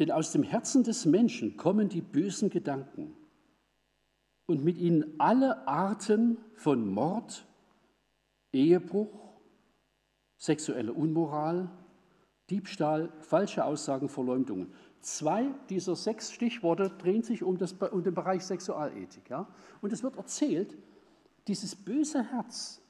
[0.00, 3.14] denn aus dem Herzen des Menschen kommen die bösen Gedanken
[4.46, 7.46] und mit ihnen alle Arten von Mord,
[8.50, 9.12] Ehebruch,
[10.38, 11.70] sexuelle Unmoral,
[12.48, 14.72] Diebstahl, falsche Aussagen, Verleumdungen.
[15.00, 19.28] Zwei dieser sechs Stichworte drehen sich um, das, um den Bereich Sexualethik.
[19.28, 19.48] Ja?
[19.82, 20.78] Und es wird erzählt,
[21.46, 22.80] dieses böse Herz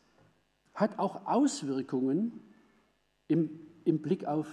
[0.74, 2.40] hat auch Auswirkungen
[3.26, 3.50] im,
[3.84, 4.46] im Blick auf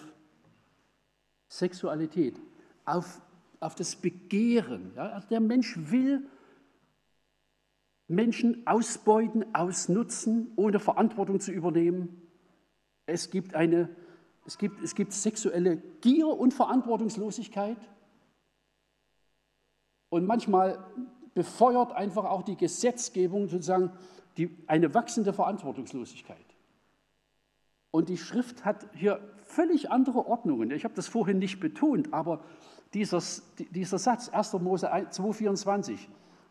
[1.49, 2.41] Sexualität,
[2.87, 3.21] auf,
[3.59, 4.93] auf das Begehren.
[4.95, 5.19] Ja?
[5.29, 6.27] Der Mensch will
[8.07, 12.21] Menschen ausbeuten, ausnutzen, ohne Verantwortung zu übernehmen.
[13.05, 13.89] Es gibt eine
[14.47, 17.77] es gibt, es gibt sexuelle Gier und Verantwortungslosigkeit.
[20.07, 20.79] Und manchmal
[21.33, 23.91] befeuert einfach auch die Gesetzgebung sozusagen
[24.37, 26.45] die, eine wachsende Verantwortungslosigkeit.
[27.91, 30.71] Und die Schrift hat hier völlig andere Ordnungen.
[30.71, 32.41] Ich habe das vorhin nicht betont, aber
[32.97, 33.21] dieser,
[33.71, 34.53] dieser Satz, 1.
[34.53, 35.97] Mose 2,24,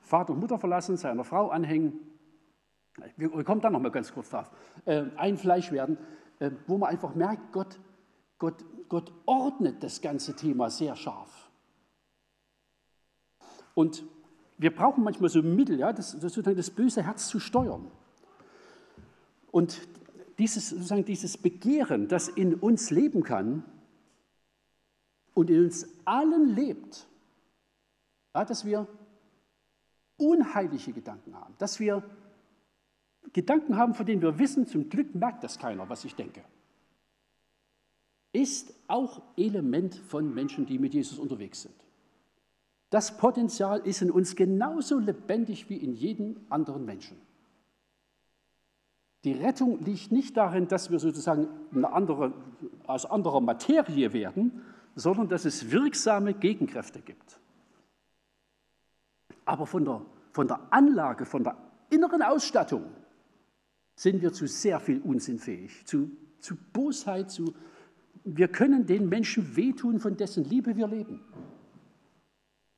[0.00, 2.00] Vater und Mutter verlassen, seiner Frau anhängen,
[3.16, 4.50] wir kommen dann noch mal ganz kurz drauf,
[4.86, 5.98] äh, ein Fleisch werden,
[6.38, 7.78] äh, wo man einfach merkt, Gott
[8.38, 11.50] Gott, Gott ordnet das ganze Thema sehr scharf.
[13.74, 14.04] Und
[14.58, 17.90] wir brauchen manchmal so Mittel, ja, das, sozusagen das böse Herz zu steuern.
[19.50, 19.86] Und
[20.38, 23.64] dieses, sozusagen dieses Begehren, das in uns leben kann
[25.36, 27.06] und in uns allen lebt,
[28.34, 28.88] ja, dass wir
[30.16, 32.02] unheilige Gedanken haben, dass wir
[33.32, 36.42] Gedanken haben, von denen wir wissen, zum Glück merkt das keiner, was ich denke
[38.36, 41.74] ist auch Element von Menschen, die mit Jesus unterwegs sind.
[42.90, 47.16] Das Potenzial ist in uns genauso lebendig wie in jedem anderen Menschen.
[49.24, 52.32] Die Rettung liegt nicht darin, dass wir sozusagen eine andere,
[52.86, 54.62] aus anderer Materie werden,
[54.96, 57.38] sondern dass es wirksame Gegenkräfte gibt.
[59.44, 61.56] Aber von der, von der Anlage, von der
[61.90, 62.84] inneren Ausstattung
[63.94, 67.54] sind wir zu sehr viel Unsinn fähig, zu, zu Bosheit, zu,
[68.24, 71.22] wir können den Menschen wehtun, von dessen Liebe wir leben.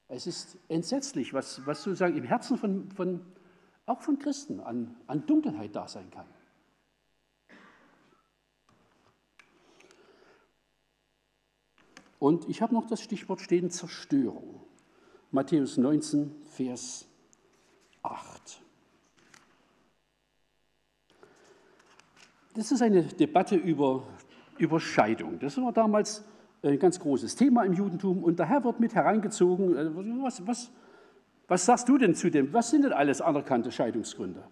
[0.08, 3.20] Es ist entsetzlich, was, was sozusagen im Herzen von, von,
[3.86, 6.26] auch von Christen an, an Dunkelheit da sein kann.
[12.18, 14.60] Und ich habe noch das Stichwort stehen Zerstörung.
[15.30, 17.06] Matthäus 19, Vers
[18.02, 18.62] 8.
[22.54, 24.02] Das ist eine Debatte über
[24.58, 25.38] Überscheidung.
[25.38, 26.24] Das war damals
[26.62, 30.22] ein ganz großes Thema im Judentum und der Herr wird mit hereingezogen.
[30.24, 30.70] Was, was,
[31.46, 32.52] was sagst du denn zu dem?
[32.52, 34.42] Was sind denn alles anerkannte Scheidungsgründe?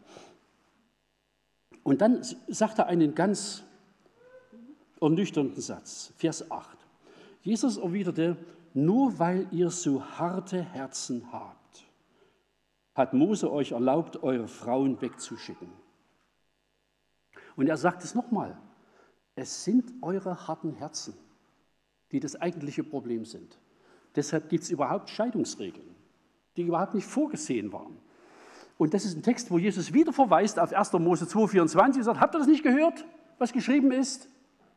[1.82, 3.64] Und dann sagt er einen ganz
[5.00, 6.75] ernüchternden Satz, Vers 8.
[7.46, 8.36] Jesus erwiderte,
[8.74, 11.86] nur weil ihr so harte Herzen habt,
[12.92, 15.68] hat Mose euch erlaubt, eure Frauen wegzuschicken.
[17.54, 18.58] Und er sagt es nochmal,
[19.36, 21.14] es sind eure harten Herzen,
[22.10, 23.60] die das eigentliche Problem sind.
[24.16, 25.94] Deshalb gibt es überhaupt Scheidungsregeln,
[26.56, 27.96] die überhaupt nicht vorgesehen waren.
[28.76, 30.94] Und das ist ein Text, wo Jesus wieder verweist auf 1.
[30.94, 33.04] Mose 2,24 und sagt, habt ihr das nicht gehört,
[33.38, 34.28] was geschrieben ist?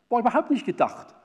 [0.09, 1.15] War überhaupt nicht gedacht.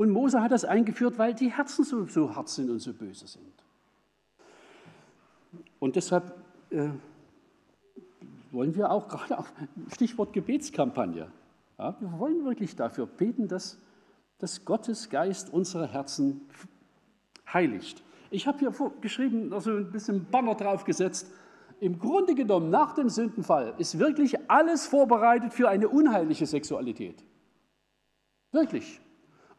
[0.00, 3.26] Und Mose hat das eingeführt, weil die Herzen so, so hart sind und so böse
[3.26, 3.52] sind.
[5.78, 6.32] Und deshalb
[6.70, 6.88] äh,
[8.50, 9.52] wollen wir auch gerade auf
[9.92, 11.30] Stichwort Gebetskampagne,
[11.78, 13.76] ja, wir wollen wirklich dafür beten, dass,
[14.38, 16.48] dass Gottes Geist unsere Herzen
[17.52, 18.02] heiligt.
[18.30, 18.72] Ich habe hier
[19.02, 21.30] geschrieben, also ein bisschen Banner draufgesetzt,
[21.78, 27.22] im Grunde genommen nach dem Sündenfall ist wirklich alles vorbereitet für eine unheilige Sexualität.
[28.50, 28.98] Wirklich.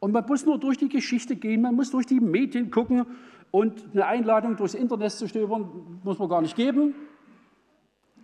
[0.02, 3.06] Und man muss nur durch die Geschichte gehen, man muss durch die Medien gucken
[3.52, 6.96] und eine Einladung durchs Internet zu stöbern, muss man gar nicht geben.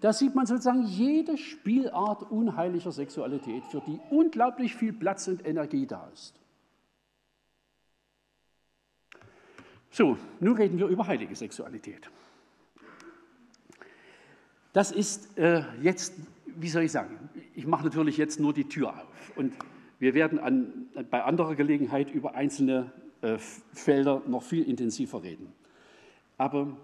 [0.02, 5.86] Da sieht man sozusagen jede Spielart unheiliger Sexualität, für die unglaublich viel Platz und Energie
[5.86, 6.34] da ist.
[9.92, 12.10] So, nun reden wir über heilige Sexualität.
[14.74, 16.16] Das ist äh, jetzt,
[16.48, 19.54] wie soll ich sagen, ich mache natürlich jetzt nur die Tür auf und
[20.00, 22.92] wir werden an, bei anderer Gelegenheit über einzelne
[23.22, 23.38] äh,
[23.74, 25.54] Felder noch viel intensiver reden.
[26.38, 26.78] Aber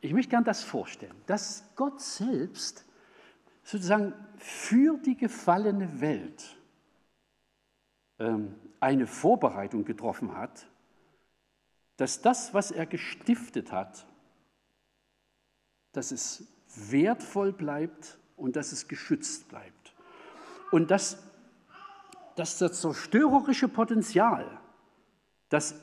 [0.00, 2.84] ich möchte gern das vorstellen, dass Gott selbst
[3.62, 6.56] sozusagen für die gefallene Welt
[8.18, 10.68] ähm, eine Vorbereitung getroffen hat,
[11.96, 14.06] dass das, was er gestiftet hat,
[15.92, 19.94] dass es wertvoll bleibt und dass es geschützt bleibt.
[20.70, 21.22] Und dass,
[22.36, 24.46] dass das zerstörerische Potenzial,
[25.48, 25.74] das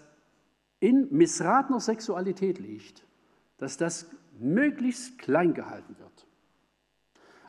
[0.80, 3.06] in missratener Sexualität liegt,
[3.58, 6.28] dass das möglichst klein gehalten wird.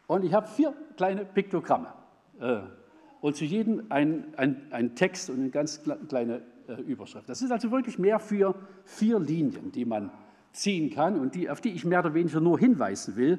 [0.06, 1.92] Und ich habe vier kleine Piktogramme
[2.40, 2.60] äh,
[3.20, 7.28] und zu jedem ein, ein, ein Text und eine ganz kleine äh, Überschrift.
[7.28, 10.10] Das ist also wirklich mehr für vier Linien, die man
[10.52, 13.38] ziehen kann und die, auf die ich mehr oder weniger nur hinweisen will,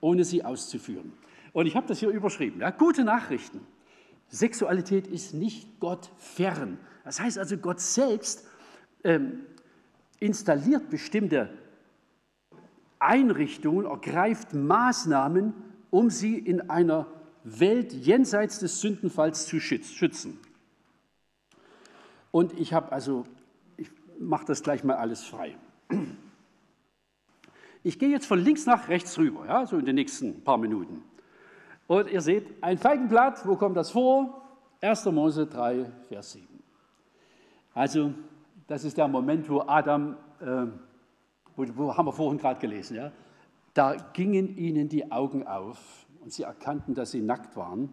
[0.00, 1.12] ohne sie auszuführen.
[1.52, 2.60] Und ich habe das hier überschrieben.
[2.60, 3.60] Ja, gute Nachrichten.
[4.28, 6.78] Sexualität ist nicht Gott fern.
[7.04, 8.46] Das heißt also, Gott selbst
[9.04, 9.40] ähm,
[10.18, 11.50] installiert bestimmte
[12.98, 15.54] Einrichtungen, ergreift Maßnahmen,
[15.90, 17.06] um sie in einer
[17.44, 20.40] Welt jenseits des Sündenfalls zu schützen.
[22.30, 23.24] Und ich habe also,
[23.76, 25.56] ich mache das gleich mal alles frei.
[27.82, 31.02] Ich gehe jetzt von links nach rechts rüber, ja, so in den nächsten paar Minuten.
[31.86, 34.42] Und ihr seht, ein Feigenblatt, wo kommt das vor?
[34.80, 35.06] 1.
[35.06, 36.46] Mose 3, Vers 7.
[37.74, 38.12] Also,
[38.66, 40.66] das ist der Moment, wo Adam äh,
[41.56, 43.12] wo, wo haben wir vorhin gerade gelesen, ja?
[43.74, 47.90] da gingen ihnen die Augen auf und sie erkannten, dass sie nackt waren.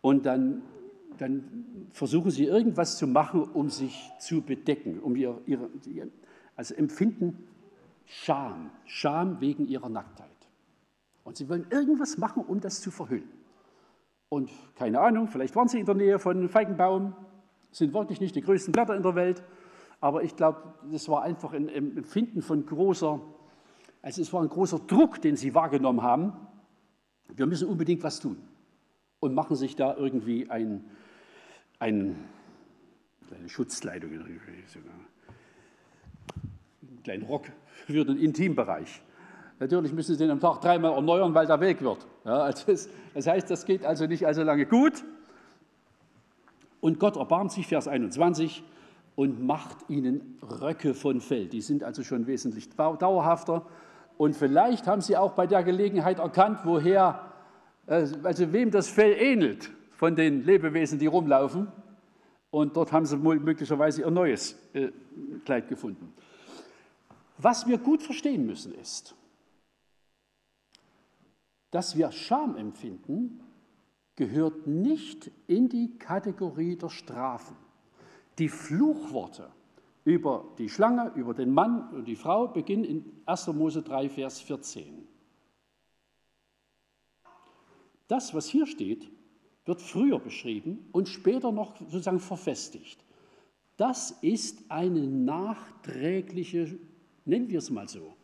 [0.00, 0.62] Und dann,
[1.18, 5.70] dann versuchen sie irgendwas zu machen, um sich zu bedecken, um ihr, ihre,
[6.56, 7.48] also empfinden
[8.04, 10.23] Scham, Scham wegen ihrer Nacktheit.
[11.24, 13.28] Und sie wollen irgendwas machen, um das zu verhüllen.
[14.28, 17.14] Und keine Ahnung, vielleicht waren sie in der Nähe von Feigenbaum,
[17.70, 19.42] sind wirklich nicht die größten Blätter in der Welt,
[20.00, 23.20] aber ich glaube, das war einfach ein Empfinden von großer,
[24.02, 26.34] also es war ein großer Druck, den sie wahrgenommen haben.
[27.34, 28.36] Wir müssen unbedingt was tun
[29.20, 30.84] und machen sich da irgendwie ein,
[31.78, 32.16] ein
[33.38, 34.40] eine Schutzkleidung, einen
[37.02, 37.50] kleinen Rock
[37.86, 39.02] für den Intimbereich.
[39.60, 42.06] Natürlich müssen Sie den am Tag dreimal erneuern, weil der Weg wird.
[42.24, 45.04] Ja, also das, das heißt, das geht also nicht allzu lange gut.
[46.80, 48.62] Und Gott erbarmt sich, Vers 21,
[49.16, 51.46] und macht ihnen Röcke von Fell.
[51.46, 53.64] Die sind also schon wesentlich dauerhafter.
[54.16, 57.32] Und vielleicht haben sie auch bei der Gelegenheit erkannt, woher,
[57.86, 61.68] äh, also wem das Fell ähnelt von den Lebewesen, die rumlaufen.
[62.50, 64.88] Und dort haben sie möglicherweise ihr neues äh,
[65.44, 66.12] Kleid gefunden.
[67.38, 69.14] Was wir gut verstehen müssen ist,
[71.74, 73.40] dass wir Scham empfinden,
[74.14, 77.56] gehört nicht in die Kategorie der Strafen.
[78.38, 79.50] Die Fluchworte
[80.04, 83.48] über die Schlange, über den Mann und die Frau beginnen in 1.
[83.48, 85.04] Mose 3, Vers 14.
[88.06, 89.10] Das, was hier steht,
[89.64, 93.04] wird früher beschrieben und später noch sozusagen verfestigt.
[93.76, 96.78] Das ist eine nachträgliche,
[97.24, 98.14] nennen wir es mal so,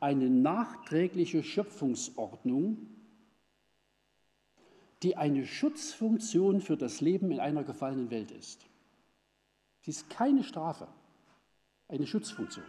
[0.00, 2.86] eine nachträgliche Schöpfungsordnung,
[5.02, 8.66] die eine Schutzfunktion für das Leben in einer gefallenen Welt ist.
[9.80, 10.88] Sie ist keine Strafe,
[11.88, 12.66] eine Schutzfunktion.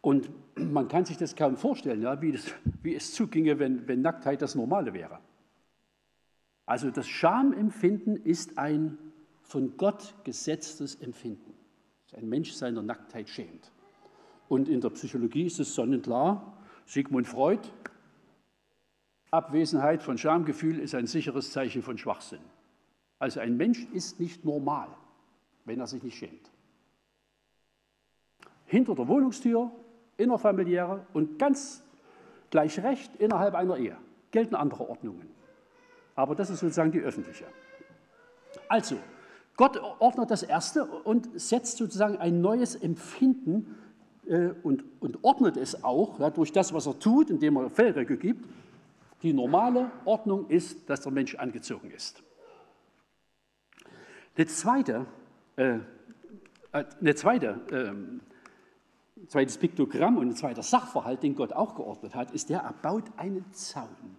[0.00, 2.52] Und man kann sich das kaum vorstellen, ja, wie, das,
[2.82, 5.18] wie es zuginge, wenn, wenn Nacktheit das Normale wäre.
[6.64, 8.98] Also das Schamempfinden ist ein
[9.42, 11.54] von Gott gesetztes Empfinden.
[12.12, 13.70] Ein Mensch seiner Nacktheit schämt.
[14.48, 17.60] Und in der Psychologie ist es sonnenklar, Sigmund Freud,
[19.30, 22.40] Abwesenheit von Schamgefühl ist ein sicheres Zeichen von Schwachsinn.
[23.18, 24.88] Also ein Mensch ist nicht normal,
[25.64, 26.50] wenn er sich nicht schämt.
[28.66, 29.70] Hinter der Wohnungstür,
[30.16, 31.82] innerfamiliäre und ganz
[32.50, 33.96] gleich Recht innerhalb einer Ehe
[34.30, 35.28] gelten andere Ordnungen.
[36.14, 37.44] Aber das ist sozusagen die öffentliche.
[38.68, 38.96] Also,
[39.56, 43.74] Gott ordnet das Erste und setzt sozusagen ein neues Empfinden
[44.62, 48.44] und, und ordnet es auch ja, durch das, was er tut, indem er Fellröcke gibt.
[49.22, 52.22] Die normale Ordnung ist, dass der Mensch angezogen ist.
[54.36, 55.06] Eine zweite,
[55.56, 55.78] äh,
[56.72, 62.50] eine zweite, äh, zweites Piktogramm und ein zweiter Sachverhalt, den Gott auch geordnet hat, ist
[62.50, 64.16] der, er baut einen Zaun.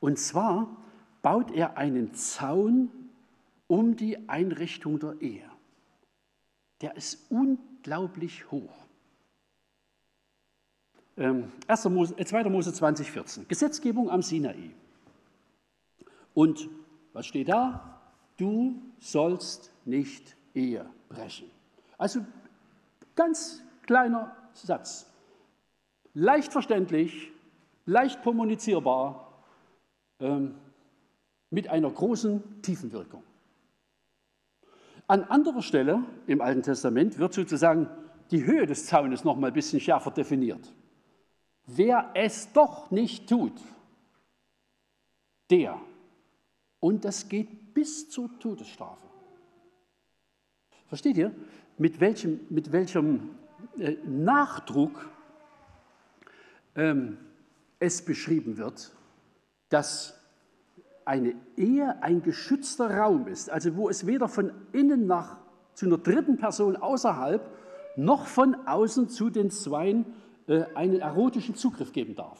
[0.00, 0.74] Und zwar
[1.20, 2.90] baut er einen Zaun
[3.66, 5.50] um die Einrichtung der Ehe.
[6.80, 8.85] Der ist unglaublich hoch.
[11.16, 11.84] Ähm, 1.
[11.86, 12.40] Mose, 2.
[12.40, 13.48] Äh, Mose 20, 14.
[13.48, 14.70] Gesetzgebung am Sinai.
[16.34, 16.68] Und
[17.12, 18.00] was steht da?
[18.36, 21.50] Du sollst nicht Ehe brechen.
[21.96, 22.20] Also
[23.14, 25.10] ganz kleiner Satz.
[26.12, 27.30] Leicht verständlich,
[27.86, 29.42] leicht kommunizierbar,
[30.20, 30.54] ähm,
[31.50, 33.22] mit einer großen Tiefenwirkung.
[35.06, 37.88] An anderer Stelle im Alten Testament wird sozusagen
[38.30, 40.72] die Höhe des Zaunes noch mal ein bisschen schärfer definiert.
[41.66, 43.60] Wer es doch nicht tut,
[45.50, 45.80] der,
[46.80, 49.06] und das geht bis zur Todesstrafe.
[50.86, 51.34] Versteht ihr,
[51.78, 53.30] mit welchem, mit welchem
[53.78, 55.10] äh, Nachdruck
[56.76, 57.18] ähm,
[57.80, 58.92] es beschrieben wird,
[59.68, 60.18] dass
[61.04, 65.38] eine Ehe ein geschützter Raum ist, also wo es weder von innen nach
[65.74, 67.48] zu einer dritten Person außerhalb
[67.96, 70.06] noch von außen zu den Zweien
[70.48, 72.38] einen erotischen Zugriff geben darf.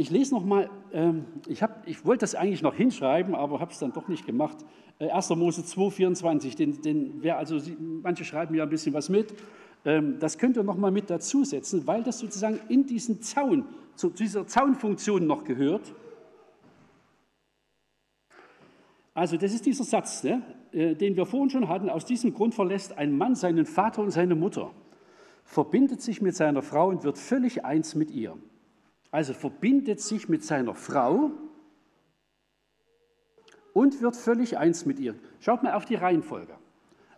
[0.00, 3.72] Ich lese noch mal, ähm, ich, hab, ich wollte das eigentlich noch hinschreiben, aber habe
[3.72, 4.56] es dann doch nicht gemacht.
[5.00, 5.30] Äh, 1.
[5.30, 7.58] Mose 2, 24, den, den, also,
[8.00, 9.34] manche schreiben ja ein bisschen was mit,
[9.84, 13.64] ähm, das könnt ihr noch mal mit dazusetzen, weil das sozusagen in diesen Zaun,
[13.96, 15.92] zu dieser Zaunfunktion noch gehört.
[19.14, 21.90] Also das ist dieser Satz, ne, äh, den wir vorhin schon hatten.
[21.90, 24.70] Aus diesem Grund verlässt ein Mann seinen Vater und seine Mutter,
[25.48, 28.36] verbindet sich mit seiner Frau und wird völlig eins mit ihr.
[29.10, 31.30] Also verbindet sich mit seiner Frau
[33.72, 35.14] und wird völlig eins mit ihr.
[35.40, 36.52] Schaut mal auf die Reihenfolge.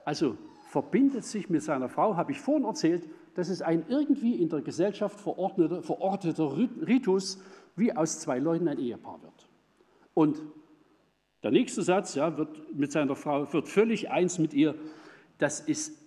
[0.04, 4.48] Also verbindet sich mit seiner Frau, habe ich vorhin erzählt, das ist ein irgendwie in
[4.48, 7.42] der Gesellschaft verordneter, verorteter Ritus,
[7.74, 9.48] wie aus zwei Leuten ein Ehepaar wird.
[10.14, 10.40] Und
[11.42, 14.76] der nächste Satz ja, wird mit seiner Frau, wird völlig eins mit ihr.
[15.38, 15.99] Das ist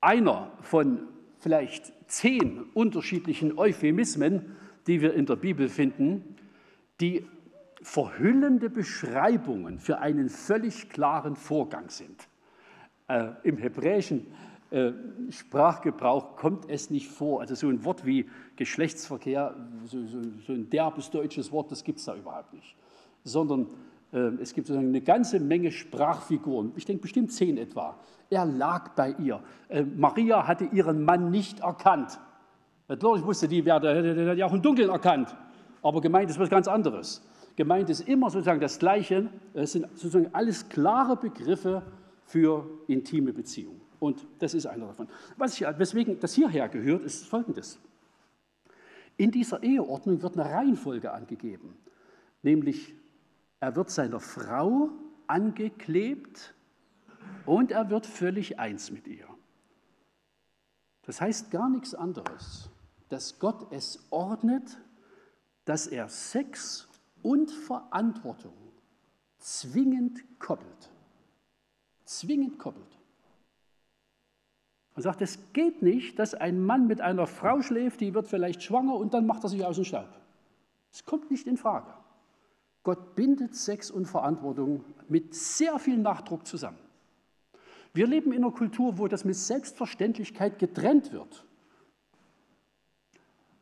[0.00, 6.36] einer von vielleicht zehn unterschiedlichen Euphemismen, die wir in der Bibel finden,
[7.00, 7.26] die
[7.82, 12.28] verhüllende Beschreibungen für einen völlig klaren Vorgang sind.
[13.08, 14.26] Äh, Im hebräischen
[14.70, 14.92] äh,
[15.30, 17.40] Sprachgebrauch kommt es nicht vor.
[17.40, 21.98] Also so ein Wort wie Geschlechtsverkehr, so, so, so ein derbes deutsches Wort, das gibt
[21.98, 22.76] es da überhaupt nicht.
[23.24, 23.66] Sondern
[24.12, 27.98] ähm, es gibt eine ganze Menge Sprachfiguren, ich denke bestimmt zehn etwa.
[28.30, 29.42] Er lag bei ihr.
[29.68, 32.18] Ähm, Maria hatte ihren Mann nicht erkannt.
[32.88, 35.36] Natürlich wusste die, wer der hätte ja auch im Dunkeln erkannt.
[35.82, 37.26] Aber gemeint ist was ganz anderes.
[37.56, 39.28] Gemeint ist immer sozusagen das Gleiche.
[39.52, 41.82] Es sind sozusagen alles klare Begriffe
[42.24, 43.80] für intime Beziehungen.
[43.98, 45.08] Und das ist einer davon.
[45.36, 47.78] Was ich, weswegen das hierher gehört, ist folgendes.
[49.16, 51.76] In dieser Eheordnung wird eine Reihenfolge angegeben,
[52.42, 52.94] nämlich
[53.58, 54.88] er wird seiner Frau
[55.26, 56.54] angeklebt
[57.46, 59.26] und er wird völlig eins mit ihr.
[61.02, 62.70] Das heißt gar nichts anderes,
[63.08, 64.78] dass Gott es ordnet,
[65.64, 66.88] dass er Sex
[67.22, 68.54] und Verantwortung
[69.38, 70.90] zwingend koppelt.
[72.04, 72.98] Zwingend koppelt.
[74.94, 78.62] Und sagt, es geht nicht, dass ein Mann mit einer Frau schläft, die wird vielleicht
[78.62, 80.08] schwanger und dann macht er sich aus dem Staub.
[80.92, 81.92] Es kommt nicht in Frage.
[82.82, 86.78] Gott bindet Sex und Verantwortung mit sehr viel Nachdruck zusammen.
[87.92, 91.44] Wir leben in einer Kultur, wo das mit Selbstverständlichkeit getrennt wird.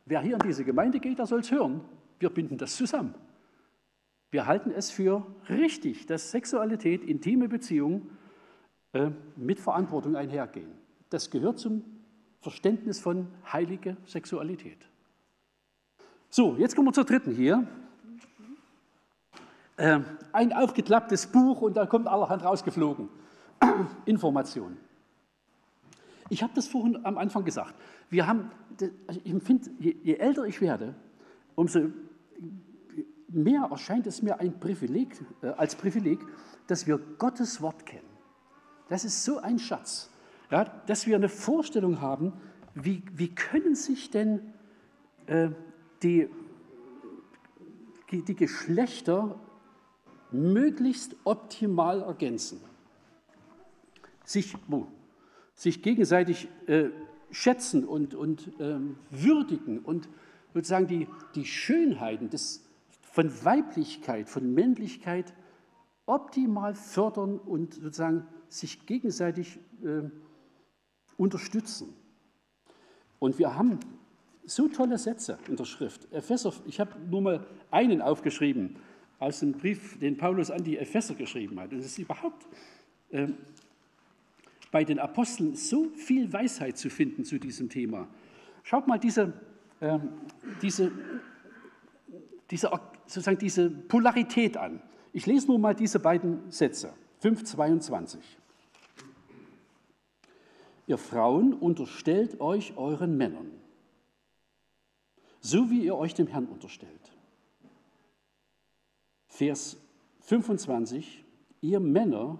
[0.05, 1.81] Wer hier in diese Gemeinde geht, der soll es hören.
[2.19, 3.15] Wir binden das zusammen.
[4.31, 8.09] Wir halten es für richtig, dass Sexualität, intime Beziehungen
[8.93, 10.71] äh, mit Verantwortung einhergehen.
[11.09, 11.83] Das gehört zum
[12.41, 14.77] Verständnis von heiliger Sexualität.
[16.29, 17.67] So, jetzt kommen wir zur dritten hier.
[19.77, 20.01] Äh,
[20.31, 23.09] ein aufgeklapptes Buch und da kommt allerhand rausgeflogen.
[24.05, 24.77] Information.
[26.29, 27.75] Ich habe das vorhin am Anfang gesagt.
[28.09, 28.51] Wir haben,
[29.07, 30.95] also ich empfinde, je, je älter ich werde,
[31.55, 31.89] umso
[33.27, 36.19] mehr erscheint es mir ein Privileg, äh, als Privileg,
[36.67, 38.07] dass wir Gottes Wort kennen.
[38.89, 40.09] Das ist so ein Schatz,
[40.49, 42.33] ja, dass wir eine Vorstellung haben,
[42.73, 44.53] wie, wie können sich denn
[45.27, 45.49] äh,
[46.01, 46.29] die,
[48.11, 49.39] die Geschlechter
[50.31, 52.61] möglichst optimal ergänzen.
[54.29, 54.55] Sich,
[55.55, 56.89] sich gegenseitig äh,
[57.31, 60.07] schätzen und, und ähm, würdigen und
[60.53, 62.63] sozusagen die, die Schönheiten des,
[63.01, 65.33] von Weiblichkeit, von Männlichkeit
[66.05, 70.11] optimal fördern und sozusagen sich gegenseitig äh,
[71.17, 71.95] unterstützen.
[73.17, 73.79] Und wir haben
[74.45, 76.07] so tolle Sätze in der Schrift.
[76.13, 78.75] Epheser, ich habe nur mal einen aufgeschrieben
[79.17, 81.71] aus dem Brief, den Paulus an die Epheser geschrieben hat.
[81.71, 82.47] Und es ist überhaupt
[83.09, 83.29] äh,
[84.71, 88.07] bei den Aposteln so viel Weisheit zu finden zu diesem Thema.
[88.63, 89.33] Schaut mal diese,
[89.79, 89.99] äh,
[90.61, 90.91] diese,
[92.51, 92.69] diese,
[93.05, 94.81] sozusagen diese Polarität an.
[95.11, 96.93] Ich lese nur mal diese beiden Sätze,
[97.23, 98.19] 5,22.
[100.85, 103.51] Ihr Frauen unterstellt euch euren Männern,
[105.39, 107.11] so wie ihr euch dem Herrn unterstellt.
[109.27, 109.77] Vers
[110.21, 111.23] 25,
[111.61, 112.39] ihr Männer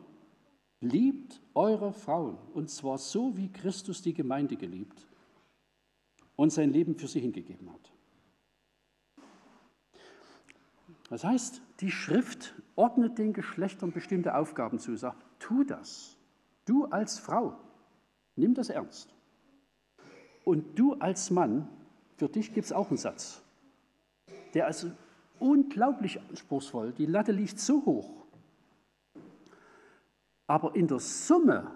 [0.82, 5.08] liebt eure Frauen, und zwar so, wie Christus die Gemeinde geliebt
[6.36, 7.92] und sein Leben für sie hingegeben hat.
[11.10, 16.16] Das heißt, die Schrift ordnet den Geschlechtern bestimmte Aufgaben zu, sagt, tu das.
[16.66, 17.58] Du als Frau,
[18.36, 19.14] nimm das ernst.
[20.46, 21.68] Und du als Mann,
[22.18, 23.42] für dich gibt es auch einen Satz,
[24.54, 24.92] der also
[25.40, 28.19] unglaublich anspruchsvoll, die Latte liegt so hoch.
[30.50, 31.72] Aber in der Summe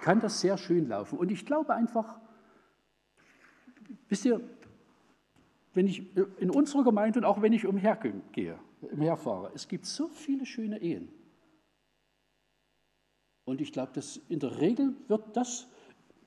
[0.00, 1.18] kann das sehr schön laufen.
[1.18, 2.18] Und ich glaube einfach,
[4.08, 4.40] wisst ihr,
[5.74, 10.46] wenn ich in unserer Gemeinde und auch wenn ich umhergehe, umherfahre, es gibt so viele
[10.46, 11.10] schöne Ehen.
[13.44, 15.68] Und ich glaube, dass in der Regel wird das,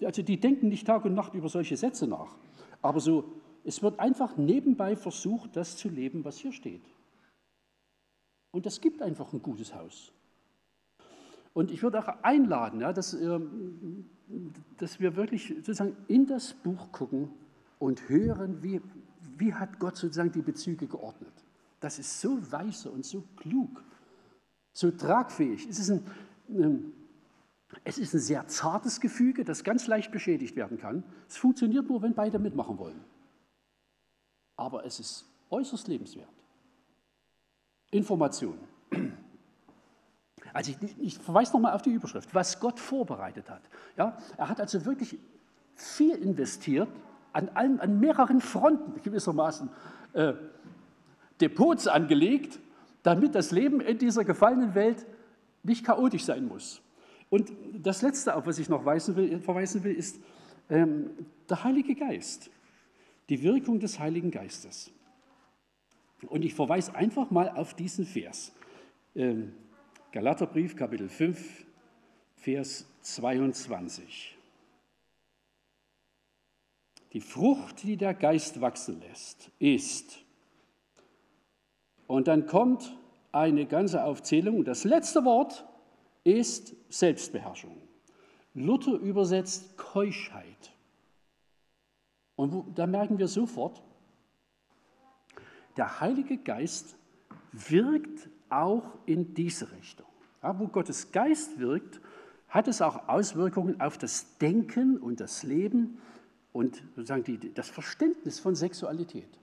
[0.03, 2.35] also die denken nicht Tag und Nacht über solche Sätze nach,
[2.83, 3.33] aber so,
[3.63, 6.83] es wird einfach nebenbei versucht, das zu leben, was hier steht.
[8.53, 10.11] Und das gibt einfach ein gutes Haus.
[11.53, 14.05] Und ich würde auch einladen, ja, dass, ähm,
[14.77, 17.29] dass wir wirklich sozusagen in das Buch gucken
[17.79, 18.79] und hören, wie,
[19.37, 21.33] wie hat Gott sozusagen die Bezüge geordnet.
[21.79, 23.83] Das ist so weise und so klug,
[24.71, 25.67] so tragfähig.
[25.67, 26.05] Es ist ein,
[26.49, 26.93] ähm,
[27.83, 31.03] es ist ein sehr zartes Gefüge, das ganz leicht beschädigt werden kann.
[31.27, 33.03] Es funktioniert nur, wenn beide mitmachen wollen.
[34.57, 36.42] Aber es ist äußerst lebenswert.
[37.93, 38.57] Information.
[40.53, 43.61] Also ich, ich verweise nochmal auf die Überschrift, was Gott vorbereitet hat.
[43.97, 45.17] Ja, er hat also wirklich
[45.75, 46.89] viel investiert,
[47.31, 49.69] an, allen, an mehreren Fronten gewissermaßen
[50.13, 50.33] äh,
[51.41, 52.59] Depots angelegt,
[53.01, 55.05] damit das Leben in dieser gefallenen Welt
[55.63, 56.81] nicht chaotisch sein muss.
[57.29, 60.19] Und das Letzte, auf was ich noch will, verweisen will, ist
[60.69, 61.09] ähm,
[61.49, 62.51] der Heilige Geist,
[63.29, 64.91] die Wirkung des Heiligen Geistes.
[66.29, 68.53] Und ich verweise einfach mal auf diesen Vers.
[69.15, 69.53] Ähm,
[70.11, 71.65] Galaterbrief, Kapitel 5,
[72.35, 74.37] Vers 22.
[77.13, 80.23] Die Frucht, die der Geist wachsen lässt, ist.
[82.07, 82.95] Und dann kommt
[83.31, 84.63] eine ganze Aufzählung.
[84.63, 85.65] Das letzte Wort
[86.23, 87.77] ist Selbstbeherrschung.
[88.53, 90.71] Luther übersetzt Keuschheit.
[92.35, 93.81] Und da merken wir sofort,
[95.77, 96.95] der Heilige Geist
[97.51, 100.07] wirkt auch in diese Richtung.
[100.41, 102.01] Ja, wo Gottes Geist wirkt,
[102.49, 105.97] hat es auch Auswirkungen auf das Denken und das Leben
[106.51, 109.39] und sozusagen die, das Verständnis von Sexualität.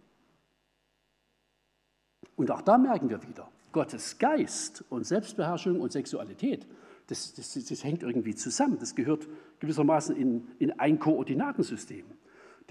[2.37, 6.67] Und auch da merken wir wieder, Gottes Geist und Selbstbeherrschung und Sexualität,
[7.09, 8.79] das, das, das hängt irgendwie zusammen.
[8.79, 9.27] Das gehört
[9.59, 12.05] gewissermaßen in, in ein Koordinatensystem.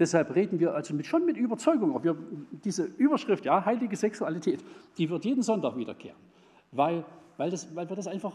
[0.00, 2.16] Deshalb reden wir also mit, schon mit Überzeugung, wir
[2.64, 4.64] diese Überschrift, ja, heilige Sexualität,
[4.96, 6.16] die wird jeden Sonntag wiederkehren,
[6.72, 7.04] weil,
[7.36, 8.34] weil, das, weil wir das einfach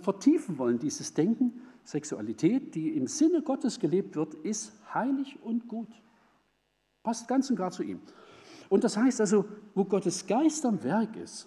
[0.00, 5.88] vertiefen wollen, dieses Denken, Sexualität, die im Sinne Gottes gelebt wird, ist heilig und gut.
[7.02, 8.00] Passt ganz und gar zu ihm.
[8.70, 9.44] Und das heißt also,
[9.74, 11.46] wo Gottes Geist am Werk ist,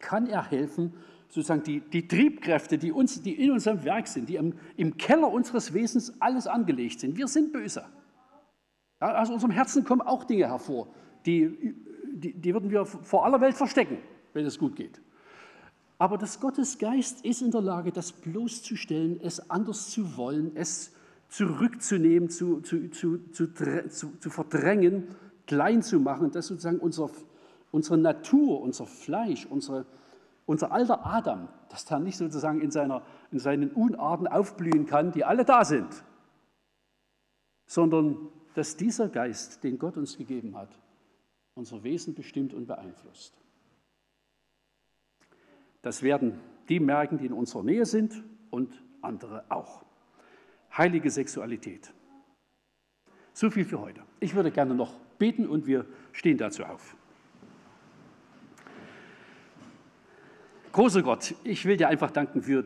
[0.00, 0.94] kann er helfen,
[1.28, 5.30] sozusagen die, die Triebkräfte, die, uns, die in unserem Werk sind, die im, im Keller
[5.30, 7.16] unseres Wesens alles angelegt sind.
[7.16, 7.84] Wir sind böse.
[9.02, 10.86] Ja, aus unserem Herzen kommen auch Dinge hervor,
[11.26, 11.74] die,
[12.12, 13.98] die, die würden wir vor aller Welt verstecken,
[14.32, 15.00] wenn es gut geht.
[15.98, 20.92] Aber das Gottesgeist ist in der Lage, das bloßzustellen, es anders zu wollen, es
[21.28, 25.08] zurückzunehmen, zu, zu, zu, zu, verdrängen,
[25.48, 27.10] klein zu machen, dass sozusagen unser,
[27.72, 29.84] unsere Natur, unser Fleisch, unsere,
[30.46, 35.24] unser alter Adam, dass der nicht sozusagen in, seiner, in seinen Unarten aufblühen kann, die
[35.24, 35.88] alle da sind,
[37.66, 40.70] sondern dass dieser Geist, den Gott uns gegeben hat,
[41.54, 43.34] unser Wesen bestimmt und beeinflusst.
[45.82, 46.38] Das werden
[46.68, 49.84] die merken, die in unserer Nähe sind und andere auch.
[50.76, 51.92] Heilige Sexualität.
[53.32, 54.02] So viel für heute.
[54.20, 56.96] Ich würde gerne noch beten und wir stehen dazu auf.
[60.72, 62.64] Großer Gott, ich will dir einfach danken für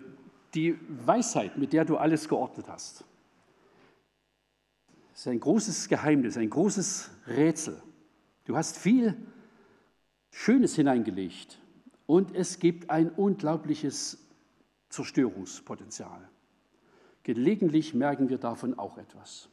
[0.54, 3.04] die Weisheit, mit der du alles geordnet hast.
[5.16, 7.82] Es ist ein großes Geheimnis, ein großes Rätsel.
[8.44, 9.16] Du hast viel
[10.30, 11.58] Schönes hineingelegt
[12.04, 14.18] und es gibt ein unglaubliches
[14.90, 16.28] Zerstörungspotenzial.
[17.22, 19.48] Gelegentlich merken wir davon auch etwas.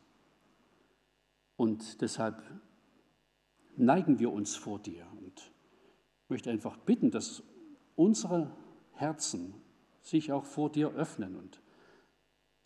[1.55, 2.43] Und deshalb
[3.78, 5.49] neigen wir uns vor dir und
[6.28, 7.41] möchte einfach bitten, dass
[7.95, 8.51] unsere
[8.91, 9.53] Herzen
[10.01, 11.61] sich auch vor dir öffnen und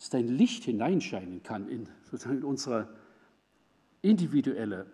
[0.00, 2.88] dass dein Licht hineinscheinen kann in, sozusagen in unsere
[4.02, 4.86] individuelle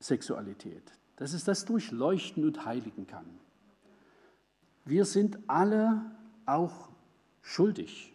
[0.00, 3.26] Sexualität, dass es das durchleuchten und heiligen kann.
[4.84, 6.02] Wir sind alle
[6.44, 6.90] auch
[7.42, 8.12] schuldig.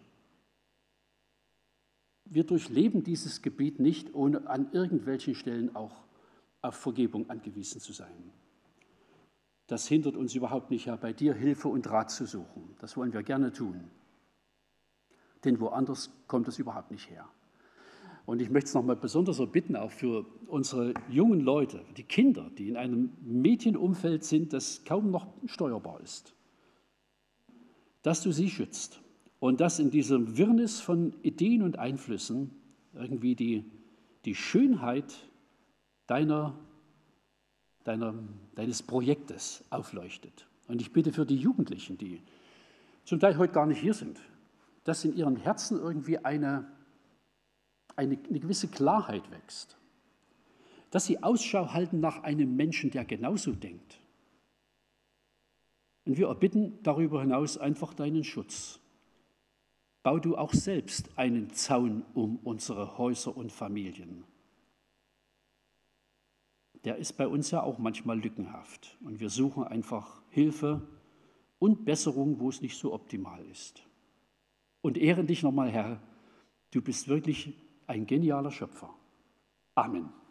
[2.25, 6.05] Wir durchleben dieses Gebiet nicht, ohne an irgendwelchen Stellen auch
[6.61, 8.31] auf Vergebung angewiesen zu sein.
[9.67, 12.75] Das hindert uns überhaupt nicht, Herr, bei dir Hilfe und Rat zu suchen.
[12.79, 13.89] Das wollen wir gerne tun.
[15.43, 17.27] Denn woanders kommt es überhaupt nicht her.
[18.25, 22.69] Und ich möchte es nochmal besonders bitten, auch für unsere jungen Leute, die Kinder, die
[22.69, 26.33] in einem Medienumfeld sind, das kaum noch steuerbar ist,
[28.03, 29.01] dass du sie schützt
[29.39, 32.51] und dass in diesem Wirrnis von Ideen und Einflüssen
[32.93, 33.65] irgendwie die,
[34.25, 35.13] die Schönheit
[36.07, 36.55] deiner
[37.83, 38.13] deiner,
[38.55, 40.47] deines Projektes aufleuchtet.
[40.67, 42.21] Und ich bitte für die Jugendlichen, die
[43.03, 44.19] zum Teil heute gar nicht hier sind,
[44.83, 46.67] dass in ihren Herzen irgendwie eine,
[47.95, 49.77] eine, eine gewisse Klarheit wächst.
[50.89, 53.99] Dass sie Ausschau halten nach einem Menschen, der genauso denkt.
[56.05, 58.79] Und wir erbitten darüber hinaus einfach deinen Schutz.
[60.03, 64.25] Bau du auch selbst einen Zaun um unsere Häuser und Familien
[66.83, 68.97] der ist bei uns ja auch manchmal lückenhaft.
[69.01, 70.81] Und wir suchen einfach Hilfe
[71.59, 73.83] und Besserung, wo es nicht so optimal ist.
[74.81, 76.01] Und ehren dich nochmal, Herr,
[76.71, 77.53] du bist wirklich
[77.91, 78.89] ein genialer Schöpfer.
[79.75, 80.09] Amen.
[80.09, 80.21] Amen.